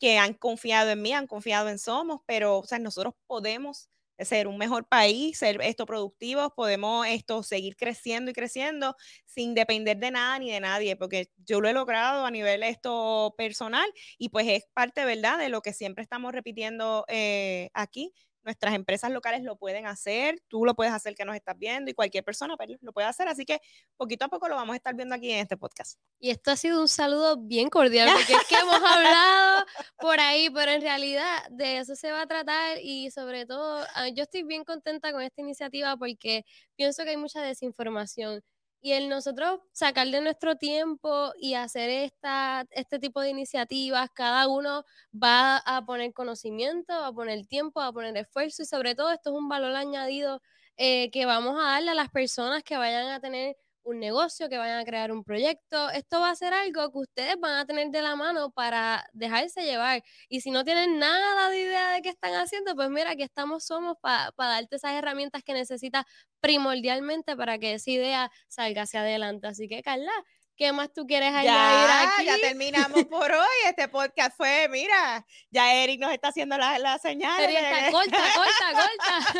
que 0.00 0.18
han 0.18 0.34
confiado 0.34 0.90
en 0.90 1.02
mí, 1.02 1.12
han 1.12 1.26
confiado 1.26 1.68
en 1.68 1.78
Somos, 1.78 2.20
pero 2.26 2.58
o 2.58 2.64
sea, 2.64 2.78
nosotros 2.78 3.14
podemos 3.26 3.88
ser 4.18 4.46
un 4.48 4.58
mejor 4.58 4.86
país, 4.86 5.38
ser 5.38 5.60
esto 5.62 5.86
productivos, 5.86 6.50
podemos 6.56 7.06
esto 7.06 7.42
seguir 7.42 7.76
creciendo 7.76 8.30
y 8.30 8.34
creciendo 8.34 8.96
sin 9.26 9.54
depender 9.54 9.98
de 9.98 10.10
nada 10.10 10.38
ni 10.38 10.50
de 10.52 10.60
nadie, 10.60 10.96
porque 10.96 11.30
yo 11.44 11.60
lo 11.60 11.68
he 11.68 11.72
logrado 11.72 12.24
a 12.26 12.30
nivel 12.30 12.62
esto 12.62 13.34
personal 13.36 13.86
y 14.18 14.28
pues 14.30 14.46
es 14.48 14.64
parte, 14.74 15.04
¿verdad?, 15.04 15.38
de 15.38 15.48
lo 15.48 15.62
que 15.62 15.72
siempre 15.72 16.02
estamos 16.02 16.32
repitiendo 16.32 17.04
eh, 17.08 17.70
aquí, 17.74 18.12
nuestras 18.44 18.74
empresas 18.74 19.10
locales 19.10 19.42
lo 19.42 19.56
pueden 19.56 19.86
hacer, 19.86 20.40
tú 20.48 20.64
lo 20.64 20.74
puedes 20.74 20.92
hacer 20.92 21.14
que 21.14 21.24
nos 21.24 21.34
estás 21.34 21.58
viendo 21.58 21.90
y 21.90 21.94
cualquier 21.94 22.24
persona 22.24 22.56
pues, 22.56 22.70
lo 22.80 22.92
puede 22.92 23.06
hacer, 23.06 23.28
así 23.28 23.44
que 23.44 23.60
poquito 23.96 24.24
a 24.26 24.28
poco 24.28 24.48
lo 24.48 24.54
vamos 24.54 24.74
a 24.74 24.76
estar 24.76 24.94
viendo 24.94 25.14
aquí 25.14 25.30
en 25.32 25.40
este 25.40 25.56
podcast. 25.56 25.98
Y 26.20 26.30
esto 26.30 26.50
ha 26.50 26.56
sido 26.56 26.80
un 26.80 26.88
saludo 26.88 27.36
bien 27.38 27.70
cordial, 27.70 28.10
porque 28.12 28.34
es 28.34 28.46
que 28.48 28.56
hemos 28.56 28.74
hablado 28.82 29.64
por 29.98 30.20
ahí, 30.20 30.50
pero 30.50 30.72
en 30.72 30.80
realidad 30.80 31.48
de 31.50 31.78
eso 31.78 31.96
se 31.96 32.12
va 32.12 32.22
a 32.22 32.26
tratar 32.26 32.78
y 32.82 33.10
sobre 33.10 33.46
todo 33.46 33.84
ah, 33.94 34.08
yo 34.08 34.22
estoy 34.22 34.42
bien 34.42 34.64
contenta 34.64 35.12
con 35.12 35.22
esta 35.22 35.40
iniciativa 35.40 35.96
porque 35.96 36.44
pienso 36.76 37.04
que 37.04 37.10
hay 37.10 37.16
mucha 37.16 37.40
desinformación 37.42 38.42
y 38.84 38.92
el 38.92 39.08
nosotros 39.08 39.60
sacar 39.72 40.06
de 40.08 40.20
nuestro 40.20 40.56
tiempo 40.56 41.32
y 41.40 41.54
hacer 41.54 41.88
esta, 41.88 42.66
este 42.70 42.98
tipo 42.98 43.22
de 43.22 43.30
iniciativas, 43.30 44.10
cada 44.14 44.46
uno 44.46 44.84
va 45.10 45.56
a 45.56 45.86
poner 45.86 46.12
conocimiento, 46.12 46.92
va 46.92 47.06
a 47.06 47.12
poner 47.14 47.46
tiempo, 47.46 47.80
va 47.80 47.86
a 47.86 47.92
poner 47.94 48.14
esfuerzo 48.18 48.62
y 48.62 48.66
sobre 48.66 48.94
todo 48.94 49.10
esto 49.10 49.30
es 49.30 49.36
un 49.36 49.48
valor 49.48 49.74
añadido 49.74 50.42
eh, 50.76 51.10
que 51.12 51.24
vamos 51.24 51.58
a 51.58 51.62
darle 51.64 51.92
a 51.92 51.94
las 51.94 52.10
personas 52.10 52.62
que 52.62 52.76
vayan 52.76 53.08
a 53.08 53.20
tener 53.20 53.56
un 53.84 54.00
negocio, 54.00 54.48
que 54.48 54.58
vayan 54.58 54.78
a 54.78 54.84
crear 54.84 55.12
un 55.12 55.24
proyecto. 55.24 55.90
Esto 55.90 56.20
va 56.20 56.30
a 56.30 56.34
ser 56.36 56.52
algo 56.54 56.90
que 56.90 56.98
ustedes 56.98 57.36
van 57.40 57.56
a 57.56 57.66
tener 57.66 57.90
de 57.90 58.02
la 58.02 58.16
mano 58.16 58.50
para 58.50 59.04
dejarse 59.12 59.62
llevar. 59.62 60.02
Y 60.28 60.40
si 60.40 60.50
no 60.50 60.64
tienen 60.64 60.98
nada 60.98 61.50
de 61.50 61.58
idea 61.60 61.90
de 61.92 62.02
qué 62.02 62.08
están 62.10 62.34
haciendo, 62.34 62.74
pues 62.74 62.90
mira, 62.90 63.10
aquí 63.12 63.22
estamos 63.22 63.64
somos 63.64 63.96
para 64.00 64.32
darte 64.36 64.76
esas 64.76 64.92
herramientas 64.92 65.42
que 65.44 65.52
necesitas 65.54 66.04
primordialmente 66.40 67.36
para 67.36 67.58
que 67.58 67.74
esa 67.74 67.90
idea 67.90 68.30
salga 68.48 68.82
hacia 68.82 69.00
adelante. 69.00 69.46
Así 69.46 69.68
que, 69.68 69.82
Carla, 69.82 70.12
¿Qué 70.56 70.72
más 70.72 70.92
tú 70.92 71.04
quieres 71.04 71.34
añadir 71.34 71.90
aquí? 71.90 72.26
Ya 72.26 72.38
terminamos 72.38 73.04
por 73.10 73.32
hoy. 73.32 73.56
Este 73.66 73.88
podcast 73.88 74.36
fue, 74.36 74.68
mira, 74.68 75.26
ya 75.50 75.74
Eric 75.74 76.00
nos 76.00 76.12
está 76.12 76.28
haciendo 76.28 76.56
la, 76.56 76.78
la 76.78 76.98
señal. 76.98 77.42
Eric 77.42 77.56
está 77.56 77.90
corta, 77.90 78.22
corta, 78.36 79.32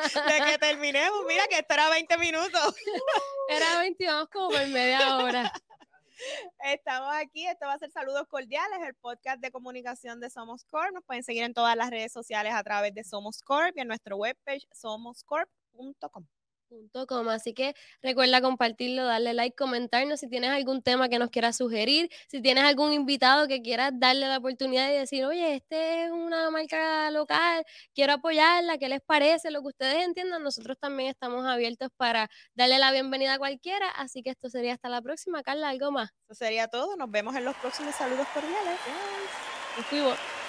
corta. 0.00 0.32
De 0.32 0.50
que 0.50 0.58
terminemos, 0.58 1.24
mira 1.28 1.46
que 1.48 1.58
esto 1.58 1.74
era 1.74 1.90
20 1.90 2.18
minutos. 2.18 2.74
Era 3.48 3.80
20, 3.80 4.06
vamos 4.06 4.28
como 4.32 4.50
por 4.50 4.66
media 4.68 5.18
hora. 5.18 5.52
Estamos 6.64 7.12
aquí, 7.16 7.46
esto 7.46 7.66
va 7.66 7.74
a 7.74 7.78
ser 7.78 7.90
Saludos 7.90 8.26
Cordiales, 8.28 8.78
el 8.86 8.94
podcast 8.94 9.40
de 9.40 9.50
comunicación 9.50 10.20
de 10.20 10.30
Somos 10.30 10.64
Corp. 10.64 10.94
Nos 10.94 11.04
pueden 11.04 11.24
seguir 11.24 11.42
en 11.42 11.52
todas 11.52 11.76
las 11.76 11.90
redes 11.90 12.12
sociales 12.12 12.54
a 12.54 12.62
través 12.62 12.94
de 12.94 13.04
Somos 13.04 13.42
Corp 13.42 13.76
y 13.76 13.80
en 13.80 13.88
nuestro 13.88 14.16
webpage 14.16 14.66
somoscorp.com. 14.72 16.24
Así 17.30 17.54
que 17.54 17.74
recuerda 18.02 18.40
compartirlo, 18.40 19.04
darle 19.04 19.34
like, 19.34 19.56
comentarnos 19.56 20.20
si 20.20 20.28
tienes 20.28 20.50
algún 20.50 20.82
tema 20.82 21.08
que 21.08 21.18
nos 21.18 21.30
quieras 21.30 21.56
sugerir, 21.56 22.10
si 22.28 22.40
tienes 22.40 22.64
algún 22.64 22.92
invitado 22.92 23.48
que 23.48 23.62
quieras 23.62 23.92
darle 23.94 24.28
la 24.28 24.38
oportunidad 24.38 24.88
de 24.88 24.98
decir, 24.98 25.24
oye, 25.24 25.54
este 25.56 26.04
es 26.04 26.10
una 26.10 26.50
marca 26.50 27.10
local, 27.10 27.64
quiero 27.94 28.14
apoyarla, 28.14 28.78
¿qué 28.78 28.88
les 28.88 29.00
parece? 29.00 29.50
Lo 29.50 29.62
que 29.62 29.68
ustedes 29.68 30.04
entiendan, 30.04 30.42
nosotros 30.42 30.76
también 30.78 31.10
estamos 31.10 31.46
abiertos 31.46 31.88
para 31.96 32.28
darle 32.54 32.78
la 32.78 32.92
bienvenida 32.92 33.34
a 33.34 33.38
cualquiera. 33.38 33.88
Así 33.90 34.22
que 34.22 34.30
esto 34.30 34.48
sería 34.48 34.74
hasta 34.74 34.88
la 34.88 35.02
próxima. 35.02 35.42
Carla, 35.42 35.68
¿algo 35.68 35.90
más? 35.90 36.10
Eso 36.28 36.34
sería 36.34 36.68
todo. 36.68 36.96
Nos 36.96 37.10
vemos 37.10 37.34
en 37.36 37.44
los 37.44 37.56
próximos 37.56 37.94
saludos 37.94 38.26
cordiales. 38.34 38.78
Nos 39.76 39.86
fuimos. 39.86 40.41